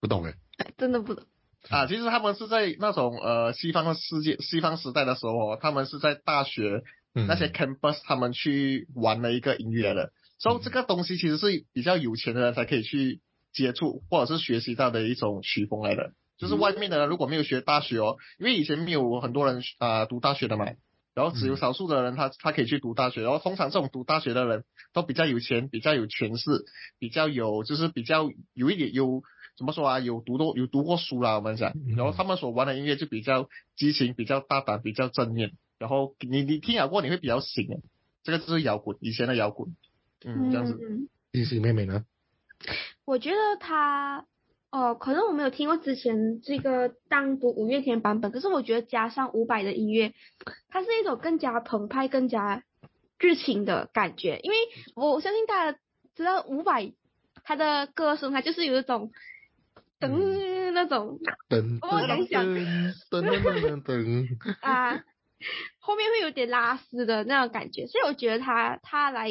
[0.00, 1.24] 不懂哎，哎真的不懂。
[1.68, 6.82] 啊，其实他们是在那种呃西方的世界、西方时代的时候哦，他们是在大学
[7.14, 13.20] 嗯那些 campus 他们去玩的一个音乐的，所以这个东西其实是比较有钱的人才可以去
[13.52, 16.12] 接触或者是学习到的一种曲风来的。
[16.38, 20.66] 就是外面的人如果没有学大学哦，因为以前没有很多人啊、呃读大学的嘛，
[21.14, 26.64] 然后只有嗯少数的人他他可以去读大学，然后通常这种读大学的人都比较有钱，比较有权势，
[26.98, 29.22] 比较有就是比较有一点有
[29.56, 31.94] 怎么说啊，有读过有读过书啦，我们讲，嗯。
[31.96, 37.76] 然后他们所玩的音乐就比较激情，比较大胆，比较正面，然后你你听了过你会比较醒的，
[38.24, 39.76] 这个就是摇滚，以前的摇滚，
[40.24, 42.04] 嗯，这样子，嗯，冰淇淋妹妹呢？
[43.04, 44.26] 我觉得他，
[44.70, 50.14] 哦，可能我没有听过之前这个单独五月天版本，可是我觉得加上伍佰的音乐，
[50.68, 52.62] 它是一种更加澎湃、更加
[53.18, 54.40] 热情的感觉。
[54.42, 54.56] 因为
[54.94, 55.78] 我相信大家
[56.14, 56.94] 知道伍佰
[57.44, 59.10] 他的歌声，他就是有一种
[60.00, 64.26] 噔那种噔我想想噔噔噔噔噔，
[64.62, 65.02] 啊，
[65.78, 69.28] 后面会有点拉丝的那种感觉，所以我觉得他他来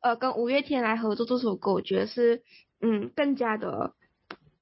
[0.00, 2.42] 呃跟五月天来合作这首歌，我觉得是
[2.80, 3.94] 嗯更加的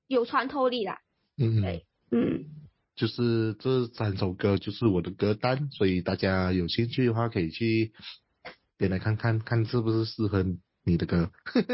[0.06, 0.98] 有穿透力啦，
[1.36, 2.44] 嗯嗯对，嗯
[2.96, 7.92] 就是这三首歌就是我的歌单，所以大家有兴趣的话可以去
[8.76, 10.44] 点来看看，看是不是适合
[10.84, 11.30] 你的歌。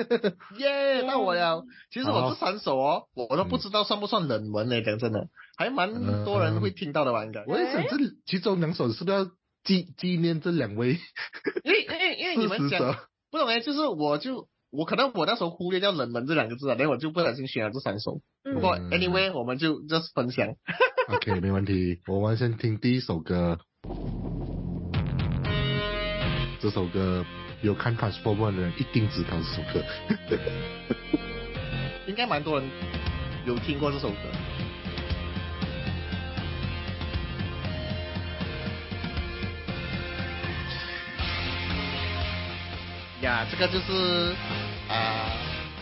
[0.59, 1.65] 耶、到我了。
[1.91, 7.45] 其实我这三首哦，我都不知道算不算冷门呢，讲真的，还蛮多人会听到的吧，应该。
[7.47, 7.97] 我也想这
[8.27, 9.31] 其中两首是不是要
[9.63, 10.99] 纪纪念这两位
[11.63, 12.59] 因为因为因为你们？
[13.35, 18.21] 不懂哎，就是我就我可能我那时候忽略掉冷门这两个字啊，然后我就不小心选了这三首。
[18.45, 20.55] 不过嗯 anyway，我们就 just 分享。
[21.13, 21.99] OK，没问题。
[22.07, 23.59] 我们先听第一首歌。
[26.61, 27.27] 这首歌
[27.61, 29.85] 有看 Transformer 的人一定知道这首歌。
[32.07, 32.71] 应该蛮多人
[33.49, 34.15] 有听过这首歌。
[43.25, 44.35] 呀，这个就是
[44.87, 45.33] 啊、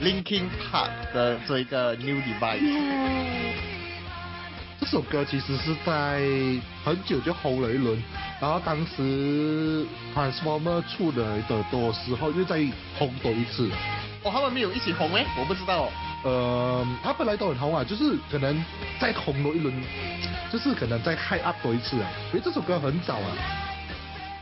[0.00, 2.60] Linkin Park 的这一个 New Device。
[4.78, 6.20] 这首歌其实是在
[6.84, 8.00] 很久就红了一轮，
[8.40, 12.64] 然后当时 Transformer 出来的多时候又再
[12.96, 13.68] 红多一次。
[14.22, 15.92] 哦，他们没有一起红诶，我不知道哦。
[16.24, 18.64] 呃，他本来都很红啊，就是可能
[19.00, 19.74] 再红多一轮，
[20.52, 22.08] 就是可能再 high up 多一次啊。
[22.28, 23.34] 因为这首歌很早啊，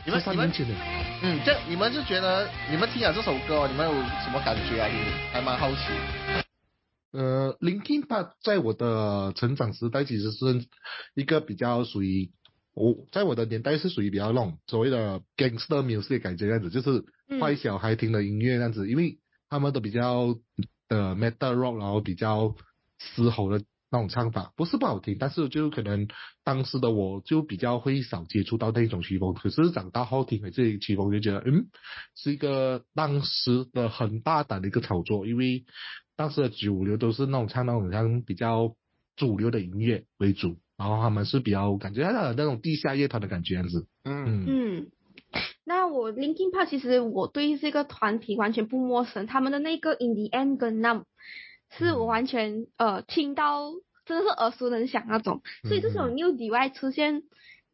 [0.03, 0.73] 你们你们是三年前的。
[1.21, 4.87] 嗯，这你们就觉得你们听了这首歌，你们有什么感觉啊？
[4.87, 4.99] 你
[5.31, 5.77] 还蛮好奇。
[7.11, 10.65] 呃，Linkin Park 在我的成长时代其实是
[11.13, 12.31] 一个比较属于
[12.73, 20.35] 我在我的年代是属于比较那种所谓的 gangster music 的感觉这样子，就是嗯坏小孩听的音乐这样子，因为他们都比较
[20.87, 22.55] 的 metal rock，然后比较
[22.97, 26.07] 嘶吼的那种唱法，不是不好听，但是就可能
[26.45, 31.67] 当时的我就比较会少接触到那种曲风，可是长大后听回这些曲风就觉得，嗯，
[32.15, 35.65] 是一个当时的很大胆的一个炒作，因为
[36.15, 38.75] 当时的主流都是那种唱那种像比较
[39.17, 44.25] 主流的音乐为主，然后他们是比较感觉他的那种地下乐团的感觉样子，嗯。
[44.25, 44.45] 嗯。
[44.47, 44.91] 嗯。
[45.63, 51.03] 那我 Linkin Park 其实我对这个团体完全不陌生，他们的那个 In the End 跟 Numb
[51.77, 53.71] 是我完全呃听到
[54.05, 56.15] 真的是耳熟能详那种，所以这首嗯。
[56.15, 57.23] New Divide 出现，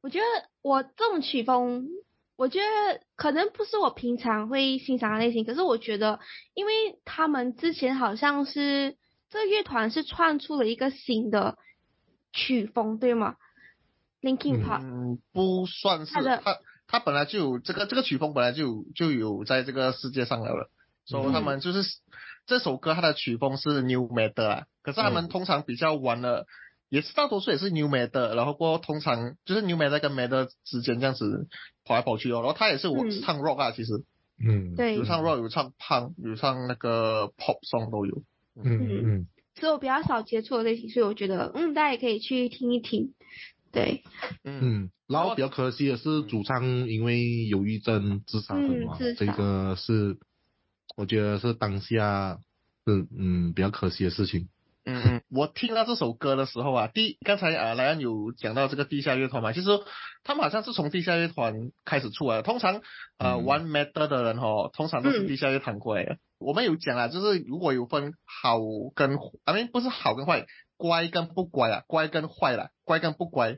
[0.01, 0.25] 我觉得
[0.62, 1.88] 我这种曲风，
[2.36, 6.19] 我觉得可能不是我平常会欣赏的类型，可是我觉得，
[6.54, 8.95] 因为他们之前好像是
[9.29, 11.58] 这个乐团是创出了一个新的
[12.31, 13.35] 曲风，对吗
[14.21, 20.69] ？Linkin 嗯 Park，嗯，不算是他的他他本来就有这个这个曲风本来就就有在这个世界上来了，
[21.06, 21.81] 所以嗯他们就是、
[22.48, 26.48] 这首歌它的曲风是 New Metal 啊，可是他们通常比较玩的。
[26.89, 31.50] 也是大多数也是 New Metal，然后过后通常就是 New Metal 跟 Metal 之间这样子
[31.83, 32.39] 跑来跑去哦。
[32.39, 34.06] 然后他也是我嗯唱 rock 啊，其实。
[34.41, 34.95] 嗯，对。
[34.95, 38.23] 有，唱 rock，有唱 punk，有唱那个 pop song 都有。
[38.56, 39.17] 嗯。
[39.17, 43.13] 嗯所以我比较少接触的类型，所以我觉得嗯，大家也可以去听一听。
[43.73, 44.04] 对，
[44.45, 44.60] 嗯。
[44.62, 50.17] 嗯，然后比较可惜的是，主唱因为忧郁症自杀的嘛，这个是
[50.98, 52.39] 我觉得是当下
[52.85, 54.50] 是嗯比较可惜的事情。
[54.83, 59.67] 嗯嗯，我听到这首歌的时候啊， 第刚才啊莱安有讲到这个地下乐团嘛，其实
[60.23, 62.41] 他们好像是从地下乐团开始出来的。
[62.41, 62.81] 通常
[63.17, 66.17] 呃、嗯玩 metal 的人哦，通常都是嗯地下乐团过来的。
[66.39, 68.60] 我们有讲啊，就是如果有分好
[68.95, 70.45] 跟，I mean 不是好跟坏，
[70.77, 73.58] 乖跟不乖啊，乖跟坏啦，乖跟不乖。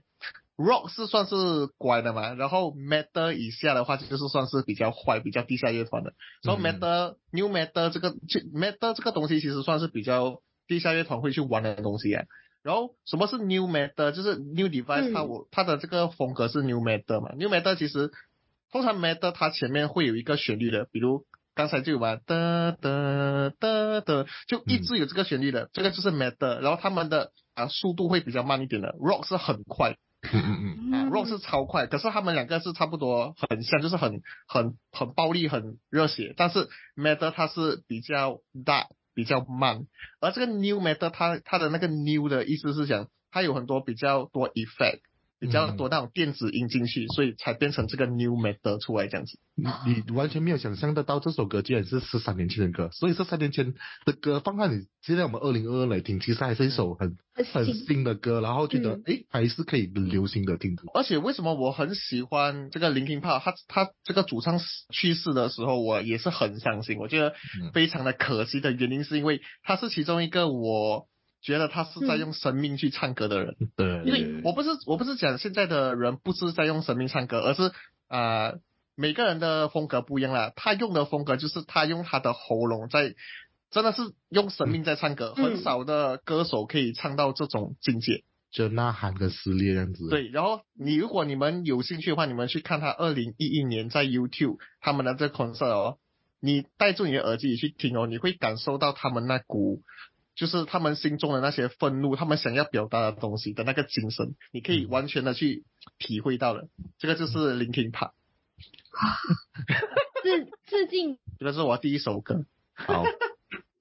[0.59, 6.11] Rock 是算是乖的嘛，然后 Metal 以下的话就是算是比较坏、比较地下乐团的。
[6.43, 12.25] 所以嗯 Metal、New Metal 这个这 Metal 这个东西其实算是比较地下乐团会去玩的东西啊。
[12.61, 14.11] 然后什么是 New Metal？
[14.11, 17.29] 就是 New Device，、嗯它我它的这个风格是 New Metal 嘛。
[17.39, 18.11] New Metal 其实
[18.69, 21.23] 通常 Metal 它前面会有一个旋律的，比如
[21.55, 26.59] 刚才就有嘛，哒哒哒哒，就一直有这个旋律的，这个就是 Metal。
[26.59, 29.95] 然后他们的啊速度会比较慢一点的，Rock 是很快。
[30.21, 36.33] 嗯嗯嗯，Rock 是超快，可是他们两个是差不多很像，就是很很很暴力、很热血。
[36.35, 39.87] 但是 Metal 它是比较大、比较慢，
[40.19, 44.99] 而这个 New Metal 它它的那个 New 的意思是讲，它有很多比较多 effect，
[45.39, 49.39] 比较多那种电子音进去，所以才变成这个 New Metal 出来这样子。
[49.55, 53.73] 嗯，你你完全没有想象得到这首歌竟然是十三年前的歌，所以十三年前
[54.05, 60.83] 的歌放在你现在我们二零二二来听，其实还是一首很很很新新的歌，然后觉得嗯诶还是可以流行的听的。
[60.93, 63.39] 而且为什么我很喜欢这个 Linkin Park？
[63.39, 64.59] 他他这个主唱
[64.91, 66.97] 去世的时候，我也是很伤心。
[66.97, 67.29] 我觉得
[67.61, 71.07] 嗯非常的可惜的原因是因为他是其中一个我
[71.41, 73.55] 觉得他是在用生命去唱歌的人。
[73.75, 77.71] 对，因为我不是我不是讲现在的人不是在用生命唱歌，而是
[78.07, 78.59] 啊、呃
[78.95, 80.51] 每个人的风格不一样啦。
[80.55, 83.15] 他用的风格就是他用他的喉咙在。
[83.71, 88.23] 真的是用生命在唱歌，嗯很少的歌手可以唱到这种境界。
[88.51, 95.99] 就呐喊跟撕裂这样子。，对，然后你如果你们有兴趣的话，你们去看他二零一一年在 YouTube 他们的这 concert 哦，
[96.39, 99.83] 你戴住你的耳机去听哦，你会感受到他们那股
[100.39, 104.89] 就是他们心中的那些愤怒，他们想要表达的东西的那个精神，你可以嗯。
[104.89, 105.65] 完全的去
[105.97, 106.69] 体会到了。
[106.97, 108.11] 这个就是 Linkin Park，
[110.23, 112.45] 致致敬这个是我第一首歌。
[112.73, 113.03] 好，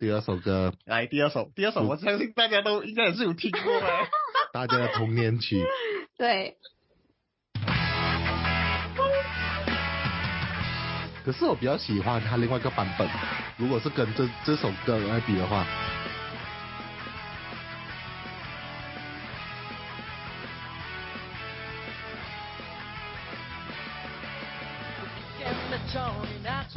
[0.01, 0.75] 第二首歌。
[0.85, 3.87] 来，第二首，第二首，我相信大家都应该也是有听过的。
[4.53, 5.65] 大家的童年曲，
[6.17, 6.57] 对，
[11.25, 13.09] 可是我比较喜欢他另外一个版本，
[13.59, 15.65] 如果是跟这这首歌来比的话，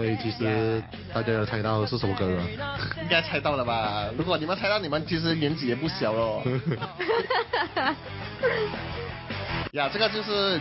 [0.01, 0.81] 所以其实
[1.13, 2.41] 大家有猜到是什么歌了？
[3.03, 4.09] 应该猜到了吧？
[4.17, 6.41] 如果你们猜到，你们其实年纪也不小了。
[9.73, 10.59] 呀，这个就是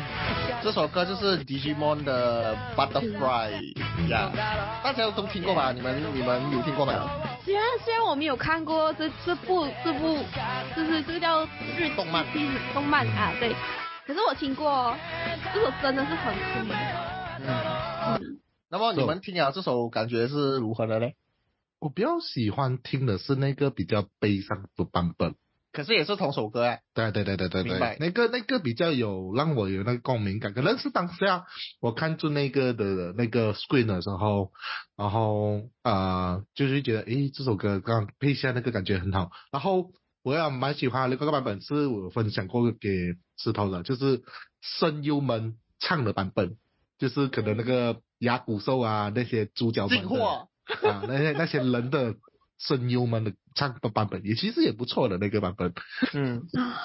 [0.63, 3.75] 这首歌就是 Digimon 的 Butterfly
[4.11, 4.31] 呀，
[4.85, 5.73] 大家都听过吧？
[5.73, 7.01] 你们你们有听过没有？
[7.43, 10.19] 虽然虽然我没有看过这这部这部，
[10.77, 11.47] 就是这个叫
[11.79, 13.57] 日动漫日动漫啊，对。
[14.07, 14.95] 可是我听过，
[15.55, 16.77] 这首真的是很出名。
[17.43, 17.70] 嗯，嗯，
[18.71, 21.11] 那么你们听啊这首感觉是如何的呢？
[21.81, 25.35] 我比较喜欢听的是那个比较悲伤的版本。
[25.73, 26.79] 可是也是同首歌啊。
[26.95, 31.47] 对对对对对对，那个那个比较有让我有那个共鸣感，可能是当下
[31.81, 34.53] 我看住那个的那个 screen 的时候，
[34.97, 35.93] 然后啊、
[36.35, 39.93] 呃就是觉得诶这首歌刚配下那个感觉很好，然后
[40.23, 42.89] 我也蛮喜欢的那个版本是我分享过给
[43.37, 44.23] 石头的，就是
[44.61, 46.57] 声优们唱的版本，
[47.01, 50.47] 就是可能那个牙骨兽啊那些主角们的进货。
[50.89, 52.15] 啊那些那些人的
[52.59, 55.75] 声优们的唱的版本也其实也不错的那个版本。
[56.15, 56.43] 嗯，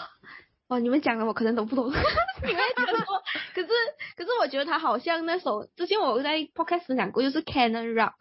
[0.68, 1.94] 哦，你们讲的我可能都不懂， 你
[2.54, 2.64] 们？
[3.54, 3.68] 可是
[4.18, 8.14] 可是我觉得他好像那首之前我在 podcast 分享过，就是 Cannon Rock，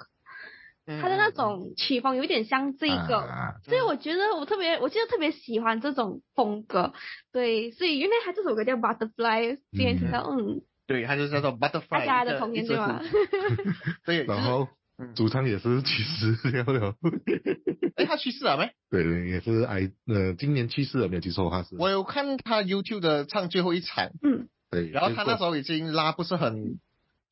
[0.86, 3.18] 嗯他的那种曲风有点像这个。
[3.20, 6.92] 啊所以我觉得我特别，我记得特别喜欢这种风格，
[7.32, 13.00] 对，所以原来他这首歌叫 Butterfly，今天听到，嗯，对，它就叫做 Butterfly，大家的童年对吗？
[14.04, 14.68] 对，然后
[14.98, 16.94] 嗯主唱也是去世了了，
[17.96, 18.70] 哎，他去世了没？
[18.90, 21.76] 对，也是癌呃今年去世了，没有记错他是。
[21.78, 26.78] 我有看他 YouTube 的唱最后一场，嗯，对，然后他那时候候已经拉不是很，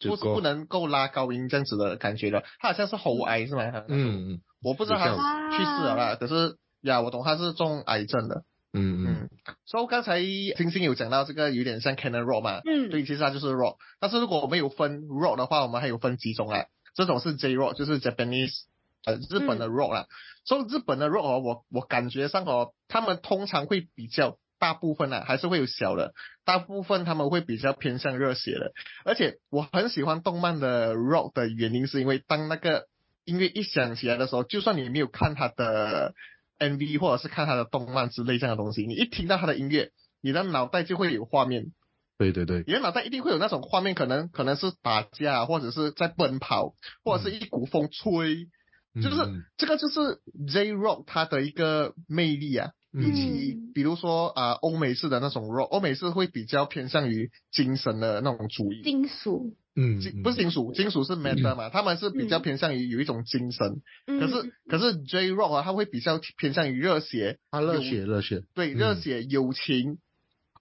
[0.01, 2.43] 不是不能够拉高音这样子的感觉了。
[2.59, 8.45] 他好像是喉癌是吗？，嗯嗯我不知道他去世了啦，可是呀，我懂他是中癌症的。
[8.73, 9.07] 嗯嗯。
[9.07, 9.29] 嗯，
[9.67, 18.63] 所以刚才星星有讲到这个有点像 Canon Rock 嘛，嗯，对，其实它就是 Rock，但是如果我们有分 Rock 的话，我们还有分几种啊，这种是 J Rock，就是 Japanese
[19.05, 20.07] 呃日本的 Rock 啦，
[20.45, 26.15] 所以日本的 Rock 哦，我我感觉上哦，他们通常会比较大部分啊还是会有小的，
[26.45, 28.73] 大部分他们会比较偏向热血的，
[29.05, 32.87] 而且我很喜欢动漫的 Rock 的原因是因为当那个
[33.25, 36.15] 音乐一响起来的时候，就算你没有看它的
[36.59, 39.91] MV 或者是看他的动漫之类这样的东西，你一听到他的音乐，
[40.21, 41.73] 你的脑袋就会有画面，
[42.19, 46.75] 对对对，你的脑袋一定会有那种画面，可能可能是打架，或者是在奔跑，
[47.05, 48.47] 或者是一股风吹，
[48.95, 50.21] 就是嗯这个就是
[50.53, 52.71] J Rock 它的一个魅力啊。
[52.95, 68.77] 以及比如说啊、呃欧美式的那种 rock，欧美式会比较偏向于精神的那种主义，金属，嗯金不是金属，金属是 metal 嘛， 他们是比较偏向于有一种精神，嗯，可是可是 J Rock 啊，他会比较偏向于热血，他热血热血，对，嗯。
[68.77, 69.99] 热血、友情、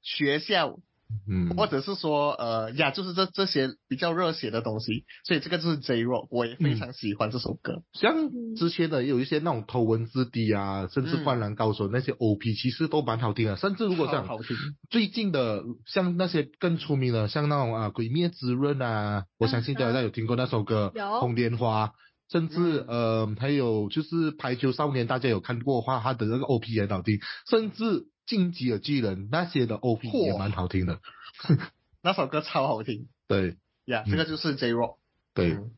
[0.01, 0.79] 学校，
[1.29, 7.83] 嗯，或者是说呃呀，就是这这些比较热血的东西，所以这个就是 J Rock，我也非常喜欢这首歌。
[7.93, 13.55] 像之前的有一些那种头文字 D 啊，甚至嗯灌篮高手那些 OP，其实都蛮好听的。
[13.57, 14.55] 甚至如果像好好听，
[14.89, 21.87] 最近的，像那些更出名的，像那种啊《鬼灭之刃》啊，我相信大家有听过那首歌《红莲花》。
[22.31, 27.19] 甚至呃，还有就是《排球少年》，大家有看过的话，他的那个 OP 也很好听。
[27.49, 27.83] 甚至
[28.31, 31.01] 《进击的巨人》那些的 OP 也嚯蛮好听的。
[32.01, 34.99] 那首歌超好听对呀，嗯这个就是 J Rock。
[35.33, 35.71] 对，嗯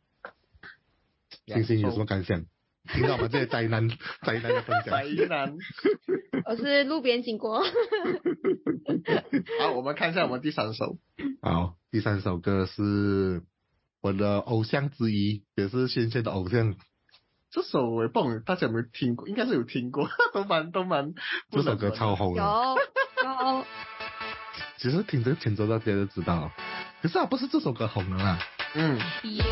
[1.48, 2.46] 星星有什么感想？
[2.94, 3.90] 听到我们这些宅男
[4.22, 4.94] 宅男的分享。
[4.94, 5.58] 宅男。
[6.46, 7.64] 我是路边经过，
[9.60, 11.00] 好，我们看一下我们第三首。
[11.42, 13.42] 好，第三首歌是
[14.00, 16.76] 我的偶像之一，也是轩轩的偶像。
[17.54, 21.14] 这首我也不懂大家有没有听过，应该是有听过， 都蛮都蛮
[21.52, 22.44] 这首歌超红有的，
[23.24, 23.66] 有，
[24.78, 26.50] 其实听这个前奏大家就知道。
[27.04, 28.40] 可是啊，不是这首歌红了啦，
[28.74, 29.44] 嗯，You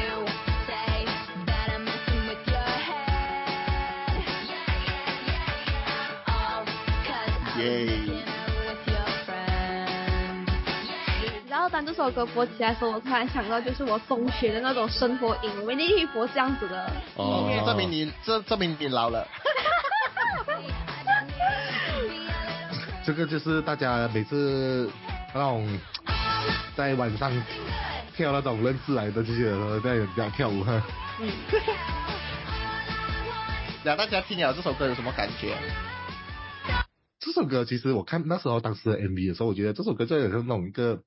[11.82, 19.26] 然这首歌播起来的时候，我突然想到，就是我中学的那种生活音，我们一播这样子的哦，证明你这证明你老了。
[23.04, 24.92] 这个就是大家每次
[25.34, 25.68] 那种
[26.76, 27.32] 在晚上
[28.16, 30.80] 跳那种认识来的这些人在人家跳舞哈。
[31.20, 31.32] 嗯，
[33.84, 35.58] 那，大家听了这首歌有什么感觉？
[37.20, 41.02] 这首歌其实我看那时候当时的 MV 的时候，我觉得这首歌就有那种一个，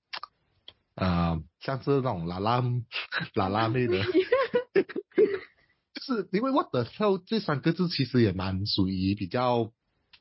[0.94, 2.62] 呃，像是那种拉拉
[3.34, 4.02] 拉拉妹的，
[5.94, 9.72] 就是因为 What the hell 这三个字其实也蛮属于比较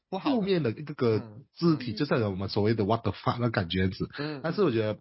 [0.09, 1.95] 不好面的一个个嗯字体，嗯。
[1.95, 4.09] 就是我们所谓的 What the fuck 那感觉样子。
[4.17, 4.99] 嗯，但是我觉得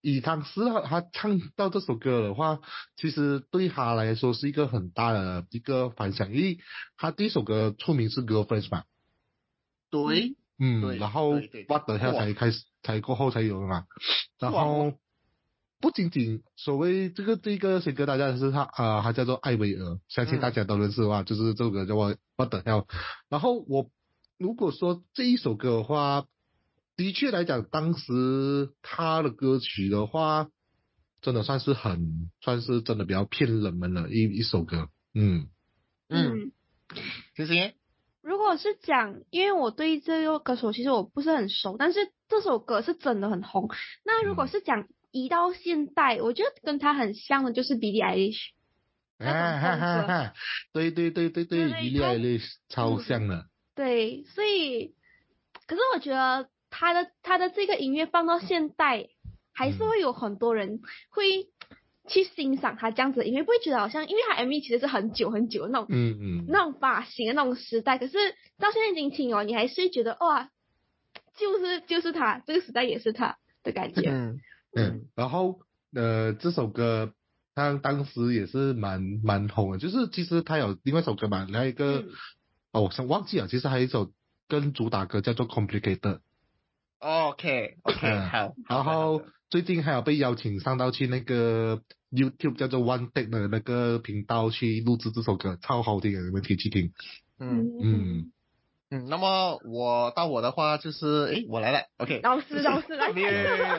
[0.00, 2.60] 以当时他他唱到这首歌的话，
[2.96, 6.58] 其实对他来说是一个很大的一个反响，因为
[6.96, 8.84] 他第一首歌出名是 Girlfriends 嘛，
[9.90, 11.32] 对，嗯，然后
[11.68, 13.86] What the hell 才开始才过后才有的嘛，
[14.40, 14.94] 然后
[15.82, 22.86] 不仅仅所谓这个这个先跟大家是他啊、呃，他叫做艾薇儿，相信大家都认识的话，就是这首歌叫我 What the hell，
[23.28, 23.90] 然后我
[24.38, 26.24] 如果说这一首歌的话，
[26.96, 30.48] 的确来讲，当时他的歌曲的话，
[31.20, 35.48] 真的算是很算是真的比较偏冷门的一一首歌，嗯
[36.08, 36.52] 嗯，
[37.34, 37.74] 谢谢，
[38.22, 43.68] 如果是讲，因为我对这个歌手其实我不是很熟，但是这首歌是真的很红。
[44.04, 48.48] 那如果是讲移到现代，我觉得跟他很像的就是 Billie Eilish。
[50.72, 53.46] 对对对对对，对伊利艾莉超嗯像的。
[53.76, 54.94] 对，所以，
[55.68, 59.06] 可是我觉得他的他的这个音乐放到现代，
[59.52, 61.46] 还是嗯会有很多人会
[62.08, 68.18] 去欣赏他这样子的音乐，不会觉得好像，因为他 MV 其实是很久很久的那种、嗯嗯，那种发型的那种时代，可是
[68.58, 70.50] 到现在已经听哦，你还是会觉得哇，
[71.36, 74.10] 就是就是他，这个时代也是他的感觉。
[74.10, 74.40] 嗯
[74.74, 75.60] 嗯，然后
[75.94, 77.12] 呃，这首歌
[77.54, 82.08] 他当时也是蛮蛮红的，就是其实他有另外一首歌嘛，还有一个、嗯。
[82.72, 84.10] 哦，我想忘记了，其实还有一首
[84.48, 89.20] 跟主打歌叫做 Complicated，，OK OK， 嗯好，然后
[89.50, 96.94] 最近还有被邀请上到去那个 YouTube 叫做 One Take 的那个频道去录制这首歌，超好听的，你们可以去听。
[97.38, 97.68] 嗯。
[97.82, 98.32] 嗯，
[98.92, 103.78] 嗯，那么我到我的话就是，诶，我来了，OK，老师老师来，没有没有没有。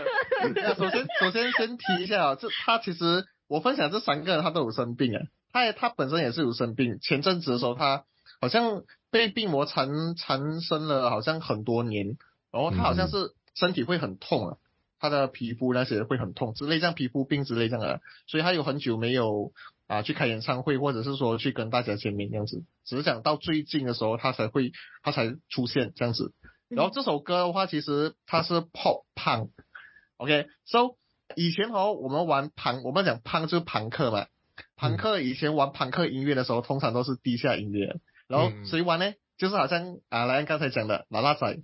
[0.55, 6.97] 那首先首先先提一下啊，这他其实我分享这三个人他都有生病啊，他也他本身也是有生病。
[6.99, 8.05] 前阵子的时候他
[8.41, 12.17] 好像被病魔缠缠身了，好像很多年，
[12.51, 14.57] 然后他好像是身体会很痛啊，
[14.99, 19.51] 他的皮肤那些会很痛之类，像皮肤病之类这样的，所以他有很久没有
[19.93, 24.71] 啊去开演唱会，或者是说去跟大家见面这样子，只是讲到最近的时候他才会
[25.01, 26.33] 他才出现这样子。
[26.69, 30.95] 然后这首歌的话，其实它是 pop punk，OK，so
[31.35, 34.25] 以前哦我们玩朋，我们讲朋就是朋克嘛。
[34.75, 39.13] 朋克以前玩朋克音乐的时候，通常都是地下音乐，然后谁玩呢？
[39.37, 41.59] 就是好像啊，莱恩刚才讲的老拉仔，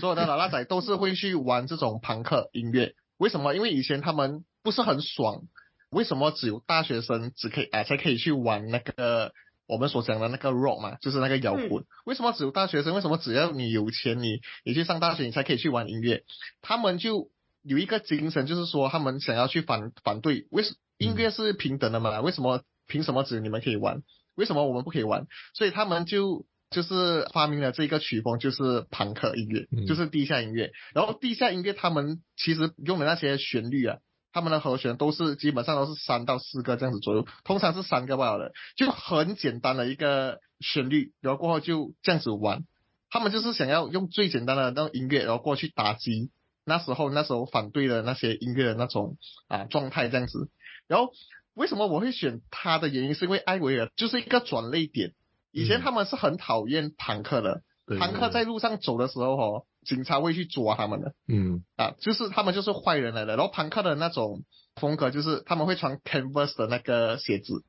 [0.00, 2.94] 所有的老拉仔都是会去玩这种朋克音乐。
[3.18, 3.54] 为什么？
[3.54, 5.42] 因为以前他们不是很爽。
[5.90, 9.32] 为什么只有大学生只可以啊才可以去玩那个
[9.66, 11.84] 我们所讲的那个 rock 嘛，就是那个摇滚？
[12.04, 12.94] 为什么只有大学生？
[12.94, 16.24] 为什么只要你有钱，你你去上大学，你才可以去玩音乐？
[16.62, 17.30] 他们就
[17.62, 20.74] 有一个精神，就是说他们想要去反反对，为什？
[20.98, 22.22] 音乐是平等的嘛？
[22.22, 24.02] 为什么凭什么只你们可以玩？
[24.34, 25.26] 为什么我们不可以玩？
[25.52, 30.72] 所以他们就就是发明了这个曲风，就是朋克音乐，就是地下音乐。
[30.94, 33.98] 然后地下音乐他们其实用的那些旋律啊，
[34.36, 42.66] 他们的和弦都是基本上都是三到四个这样子左右，通常是三个罢了，就很简单的一个旋律，然后过后就这样子玩。
[43.08, 46.30] 他们就是想要用最简单的那种音乐，然后过去打击
[46.66, 49.16] 那时候那时候反对的那些音乐的那种
[49.48, 50.50] 啊状态这样子。
[50.86, 51.10] 然后
[51.54, 55.14] 为什么我会选他的原因，是因为艾维尔就是一个转捩点。
[55.50, 57.62] 以前他们是很讨厌坦克的，
[57.98, 61.14] 坦克在路上走的时候，哦，警察会去抓他们的。
[61.28, 63.36] 嗯，啊，就是他们就是坏人来的。
[63.36, 64.42] 然后朋克的那种
[64.74, 67.64] 风格就是他们会穿 canvas 的那个鞋子，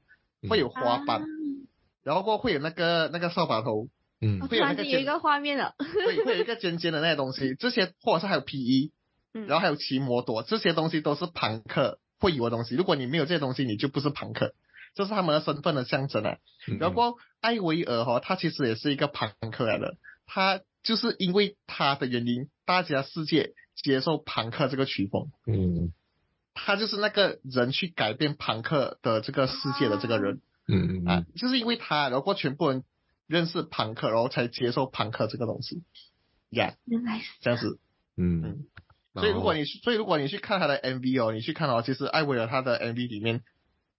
[0.50, 1.24] 会有花瓣，
[2.04, 3.88] 然后过会有那个那个扫把头，
[4.20, 8.92] 嗯，会有那个有一个画面了， 会会有一个尖尖的那些东西，这些或者是还有 PE，
[9.48, 12.00] 然后还有骑摩托，这些东西都是朋克。
[12.20, 14.56] 会有的东西，如果你没有这些东西，你就不是朋克，
[14.96, 16.38] 这是他们的身份的象征啊。
[16.80, 25.30] 然后艾维尔哈，他其实也是一个朋克来的，他就是因为他的原因，大家世界接受朋克这个曲风。
[25.46, 25.92] 嗯，
[26.54, 30.40] 他就是那个人去改变朋克的这个世界的这个人。
[30.66, 32.86] 嗯啊，就是因为他，然后全部人
[33.28, 35.84] 认识朋克，然后才接受朋克这个东西。
[36.52, 37.80] 呀，原来是这样子。
[38.16, 38.66] 嗯。
[39.14, 43.44] 所以如果你所以如果你去看他的 MV 哦，你去看哦，其实艾薇儿他的 MV 里面，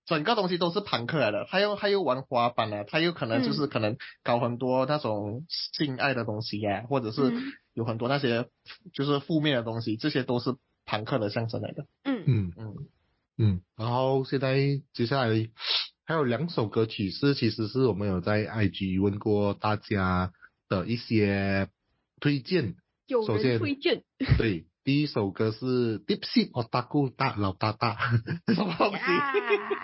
[0.09, 7.30] 整个东西都是朋克来的，他又他又玩滑板啊，他又可能就是可能搞很多那种性爱的东西呀，或者是
[7.74, 8.48] 有很多那些
[8.94, 10.56] 就是负面的东西，这些都是
[10.86, 11.86] 朋克的象征来的。
[12.04, 12.74] 嗯嗯嗯
[13.36, 13.61] 嗯。
[13.76, 14.56] 然后现在
[14.94, 15.50] 接下来
[16.06, 20.32] 还有两首歌曲是其实是我们有在 IG 问过大家
[20.70, 21.68] 的一些
[22.18, 24.04] 推荐，有人推荐
[24.38, 24.64] 对。
[24.89, 27.95] 第一首歌是 Deep Sea Otaku 大老大大
[28.49, 28.99] 什么东西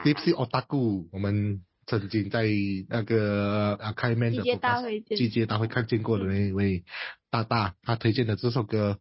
[0.03, 2.49] ？Deep Sea Otaku，我们曾经在
[2.89, 6.85] 那个啊开门的季节大会季节大会看见过的那一位
[7.31, 8.99] 大大，他推荐的这首歌，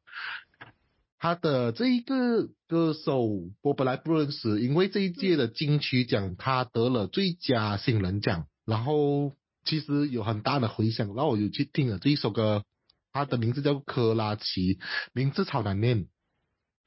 [1.19, 3.25] 他的这一个歌手
[3.61, 9.31] 我本来不认识，因为这一届的金曲奖他得了最佳新人奖，然后
[9.63, 12.65] 其实有很大的回响，然后我就去听了这一首歌。
[13.13, 14.79] 他的名字叫克拉奇，
[15.13, 16.07] 名字超难念，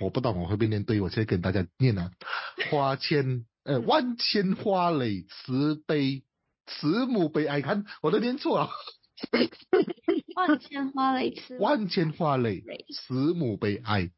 [0.01, 2.11] 我不懂我会不会念对，我现在跟大家念啊，
[2.69, 6.25] 花千呃万千花蕾慈悲
[6.67, 8.71] 慈母悲哀，看我都念错了，
[10.35, 14.11] 万千花蕾慈万千花蕾慈母悲哀，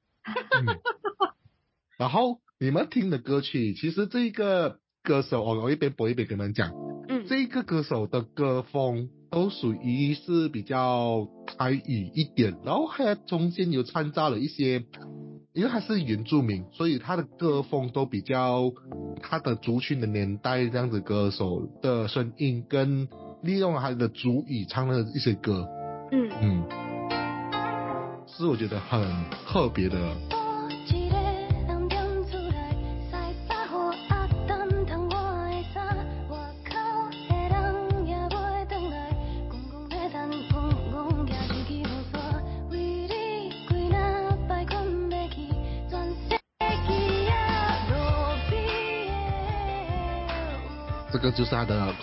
[1.98, 6.72] 然后你们听的歌曲，其实这个歌手我，我一边播一边跟你们讲，
[7.06, 9.10] 嗯，这个歌手的歌风。
[9.30, 11.28] 都属于是比较
[11.58, 14.84] 台语一点，然后还中间有参照了一些，
[15.52, 18.72] 因为他是原住民，所以他的歌风都比较
[19.20, 23.08] 他的族群的年代这样子，歌手的声音跟
[23.42, 25.68] 利用他的族语唱的一些歌，
[26.12, 26.30] 嗯。
[26.40, 26.64] 嗯，
[28.28, 29.00] 是我觉得很
[29.46, 29.98] 特别的。
[51.32, 51.94] 就是他的。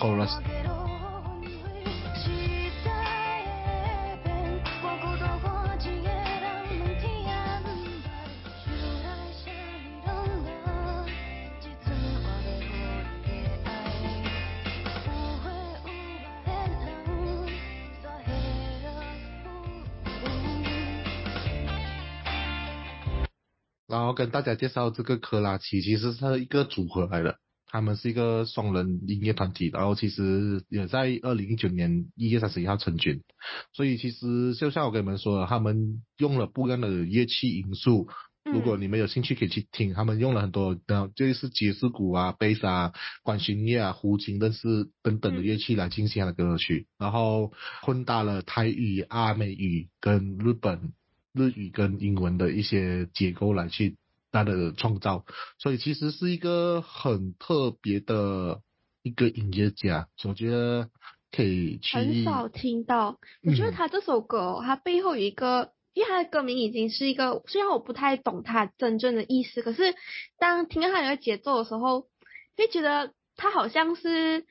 [23.88, 27.40] 然后跟大家介绍这个科拉奇，其实是一个组合来的。
[27.76, 33.22] 他们是一个双人音乐团体，然后其实也在二零一九年一月三十一号成军，
[33.74, 38.08] 所以其实就像我跟你们说的，他们用了不一样的乐器因素。
[38.46, 47.52] 如果你们有兴趣，可以去听，他们用了很多的，就是爵士鼓啊、贝斯啊、管弦乐啊、胡琴，但是等等的乐器来进行他的歌曲，然后
[47.82, 50.94] 混搭了泰语、阿美语跟日本
[51.34, 53.98] 日语跟英文的一些结构来去
[54.36, 55.26] 它的创造，
[55.58, 58.62] 所以其实是一个很特别的
[59.02, 60.90] 一个音乐家，我觉得
[61.32, 61.98] 可以去。
[61.98, 65.72] 很少听到，我觉得他这首歌、哦，它背后有一个。
[65.96, 69.96] 因为他的歌名已经是一个，虽然我不太懂他真正的意思，可是
[70.38, 72.10] 当听到他有个节奏的时候，
[72.58, 74.46] 会觉得他好像是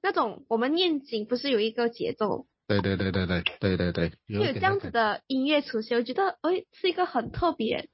[0.00, 7.90] 那种我们念经不是有一个节奏，对对对对对对对对，就有这样子的音乐出现，我觉得哎是一个很特别，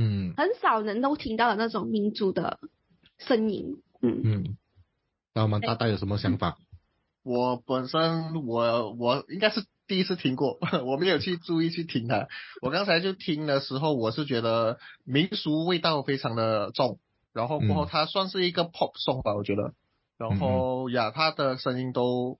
[0.00, 2.60] 嗯，很少人都听到的那种民族的
[3.18, 4.56] 声音，嗯嗯，
[5.34, 6.56] 那我们大大有什么想法？
[7.24, 12.28] 我本身我我应该是第一次听过， 我没有去注意去听它。
[12.62, 17.00] 我刚才就听的时候，我是觉得民俗味道非常的重，
[17.32, 19.74] 然后过后它算是一个 pop song 吧，我觉得。
[20.16, 22.38] 然后呀，它的声音都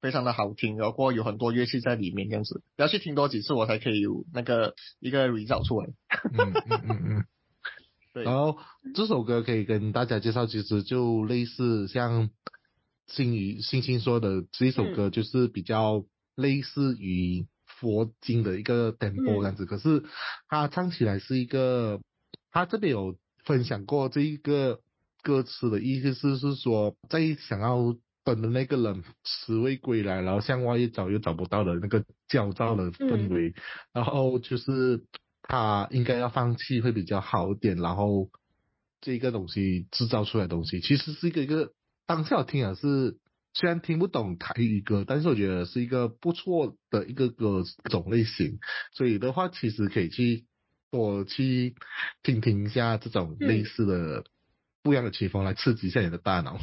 [0.00, 5.88] 非常的好听，然后过有很多乐器在里面，这样子要去听多几次，我才可以有那个一个 result 出来。
[6.32, 7.24] 嗯嗯嗯嗯。
[8.14, 8.24] 对。
[8.24, 8.58] 然后
[8.94, 12.30] 这首歌可以跟大家介绍，其实就类似像。
[13.06, 16.04] 星宇星星说的这一首歌就是比较
[16.36, 20.04] 类似于佛经的一个 tempo 这样子，可是
[20.46, 22.00] 它唱起来是一个，
[22.52, 24.78] 他这边有分享过这一个
[25.24, 33.54] 歌词的意思是是说，在想要等的那个人迟未归来，然后向外一找又找不到的那个焦躁的氛围，
[33.92, 35.04] 然后就是
[35.42, 38.28] 他应该要放弃会比较好一点，然后
[39.00, 41.72] 这个东西制造出来的东西其实是一个一个。
[42.06, 43.18] 当下我听啊是，
[43.54, 48.58] 虽然听不懂台语歌，但是我觉得是一个不错的一个歌种类型，
[48.92, 50.44] 所以的话其实可以去
[50.90, 51.76] 多去
[52.24, 54.24] 听听一下这种类似的
[54.82, 56.58] 不一样的曲风，来刺激一下你的大脑。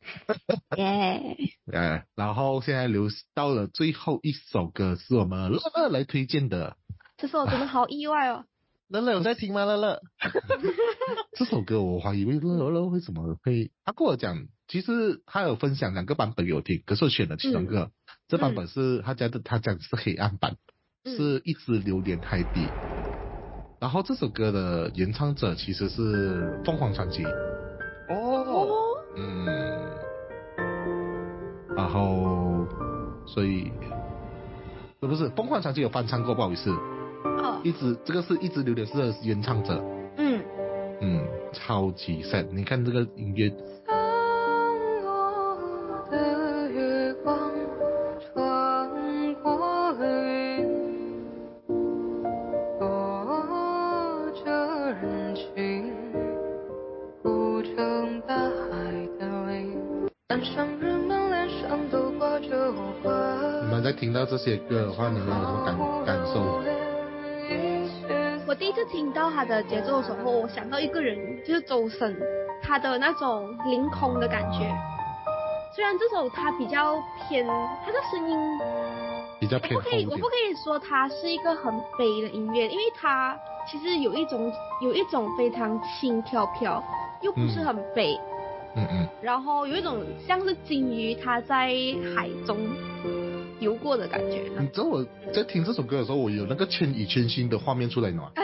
[0.76, 1.36] 耶！
[1.72, 6.76] 哎，然后现在留到了最后一首歌，是我们乐乐来推荐的。
[7.16, 8.44] 这首真的好意外哦。
[8.88, 9.64] 乐乐有在听吗？
[9.64, 10.00] 乐乐，
[11.38, 14.46] 这首歌我怀疑乐乐为什么会，他跟我讲。
[14.66, 17.90] 其实他有分享两个版本给我听，可是我选了其中一个，
[18.28, 20.56] 这版本是他家的，他讲是黑暗版，
[21.04, 22.68] 是一直流连海底。
[23.80, 27.24] 然后这首歌的原唱者其实是凤凰传奇。
[27.24, 28.76] 哦。
[29.16, 29.49] 嗯。
[31.76, 32.66] 然后，
[33.26, 33.70] 所以，
[34.98, 36.70] 不不是凤凰传奇有翻唱过，不好意思。
[36.70, 37.60] 哦。
[37.62, 39.82] 一直这个是一直留的是原唱者。
[40.16, 40.42] 嗯。
[41.00, 43.50] 嗯，超级 sad，你看这个音乐。
[64.00, 65.76] 听到这些歌的话，你们有什么感
[66.06, 66.40] 感受？
[68.46, 72.16] 我第一次听到他的节奏的时候，我想到一个人，就是周深，
[72.62, 74.74] 他的那种凌空的感觉。
[75.76, 76.96] 虽然这首他比较
[77.28, 77.46] 偏，
[77.84, 78.38] 他的声音
[79.38, 83.38] 比较偏我不可以，我不可以说他是一个很悲的音乐，因为他
[83.70, 86.82] 其实有一种有一种非常轻飘飘，
[87.20, 88.18] 又不是很悲。
[88.76, 89.08] 嗯嗯。
[89.20, 91.68] 然后有一种像是金鱼，它在
[92.16, 92.56] 海中。
[93.60, 94.42] 游过的感觉。
[94.58, 98.32] 你知道我在听这首歌的时候，我有那个《千与千寻》的画面出来吗？
[98.34, 98.42] 哎，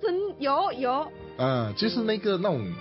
[0.00, 1.10] 真有有。
[1.36, 2.72] 啊，就是那个那种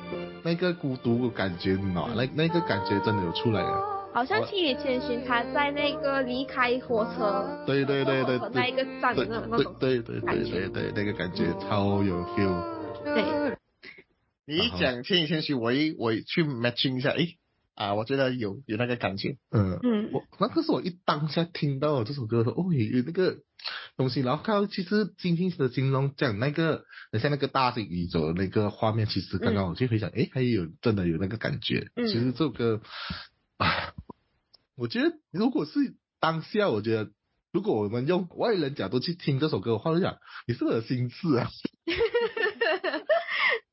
[0.43, 2.13] 那个孤独的感觉，你知道吗？
[2.15, 3.97] 那那个感觉真的有出来了。
[4.13, 12.63] 好像《千与千寻》他在那个离开火车，对对对对，那一个站的那种对对对对对那个感觉超有 feel。
[13.03, 13.57] 对。
[14.45, 17.35] 你一讲《千与千寻》，我一我去 matching 一下，哎。
[17.79, 19.79] 啊，我觉得有有那个感觉，嗯。
[19.81, 23.37] 嗯，我那个是我一当下听到这首歌的，哦，有那个
[23.95, 32.81] 东西，然后看到其实今天的金融讲那个，很像那个大型宇宙的那个画面，其实刚刚我就回想，哎，还有真的有那个感觉，其实这首歌
[33.55, 33.93] 啊，
[34.75, 37.11] 我觉得如果是当下，我觉得
[37.53, 40.17] 如果我们用外人角度去听这首歌的话，就想
[40.47, 41.49] 你是不是有心事啊？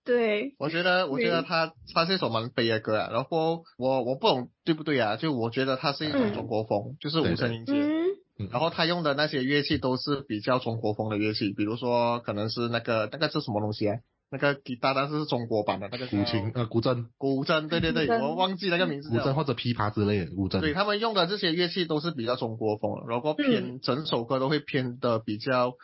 [0.06, 3.10] 对，我觉得，我觉得他他是一首蛮悲的歌啊。
[3.12, 5.16] 然后我我不懂对不对啊？
[5.16, 7.72] 就我觉得它是一种中国风，就是五声音阶。
[7.74, 8.48] 嗯。
[8.50, 13.96] 然后他用的那些乐器都是比较中国风的乐器，比如说可能是那个那个是什么东西啊？
[14.28, 19.16] 那个吉他，但是是中国版的那个古琴呃古筝，古筝，对对对，我忘记那个名字古。
[19.16, 20.60] 筝或者琵琶之类的古筝。
[20.60, 25.74] 对他们用的这些乐器都是比较中国风的，然后偏、整首歌都会偏的比较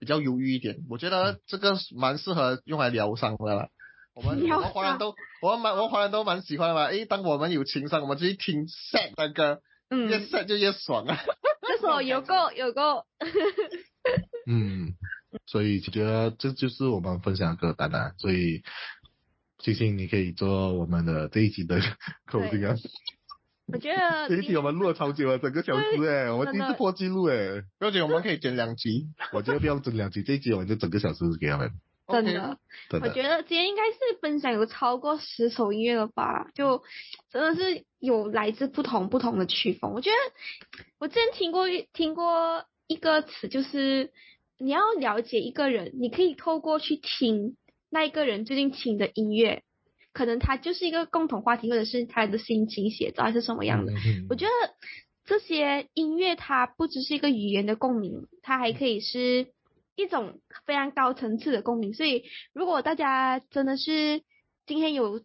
[0.00, 0.78] 比较忧郁一点。
[0.88, 3.68] 我觉得这个蛮适合用来疗伤的啦。
[4.14, 6.86] 我们我疗们华人都我们蛮我们华人都蛮喜欢的嘛。
[6.86, 11.16] 诶，当我们有情商，我们就去听 sad 的歌，嗯，越 sad 就越爽啊。
[11.62, 13.04] 这首有够有够，
[14.50, 14.94] 嗯，
[15.46, 18.12] 所以觉得这就是我们分享的歌单啊。
[18.18, 18.62] 所以，
[19.60, 21.80] 星星你可以做我们的这一集的
[22.26, 22.74] 口令啊。
[23.72, 27.62] 我觉得这一集我们录了超久了，整个小时哎，我们第一次破纪录哎。
[27.78, 31.70] 不要紧我们可以剪两集， 我觉得不要整两集，这一集我们就整个小时给他们，
[32.08, 32.58] 真的。
[32.88, 33.08] 真的。
[33.08, 36.82] 我觉得今天应该是分享有超过十首音乐了吧，就
[37.30, 39.92] 真的是有来自不同不同的曲风。
[39.92, 40.16] 我觉得
[40.98, 44.10] 我之前听过一听过一个词，就是
[44.58, 47.56] 你要了解一个人，你可以透过去听
[47.88, 49.62] 那一个人最近听的音乐，
[50.12, 53.92] 可能他就是一个共同话题，或者是他的心情写照还是什么样的。
[53.92, 54.50] 嗯我觉得
[55.24, 59.52] 这些音乐它不只是一个语言的共鸣，它还可以是
[59.94, 61.94] 一种非常高层次的共鸣。
[61.94, 64.22] 所以，如果大家真的是
[64.66, 65.22] 今天有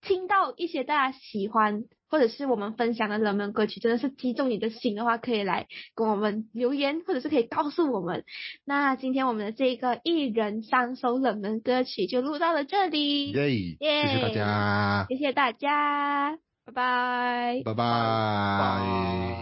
[0.00, 8.24] 听到一些大家喜欢或者是我们分享的冷门歌曲，真的是击中你的心的话，可以来跟我们留言，或者是可以告诉我们。
[8.64, 13.50] 那今天我们的这个一人三首冷门歌曲就录到了这里，耶，
[13.80, 17.62] 耶谢谢大家，谢谢大家，拜拜。
[17.64, 17.80] 拜拜，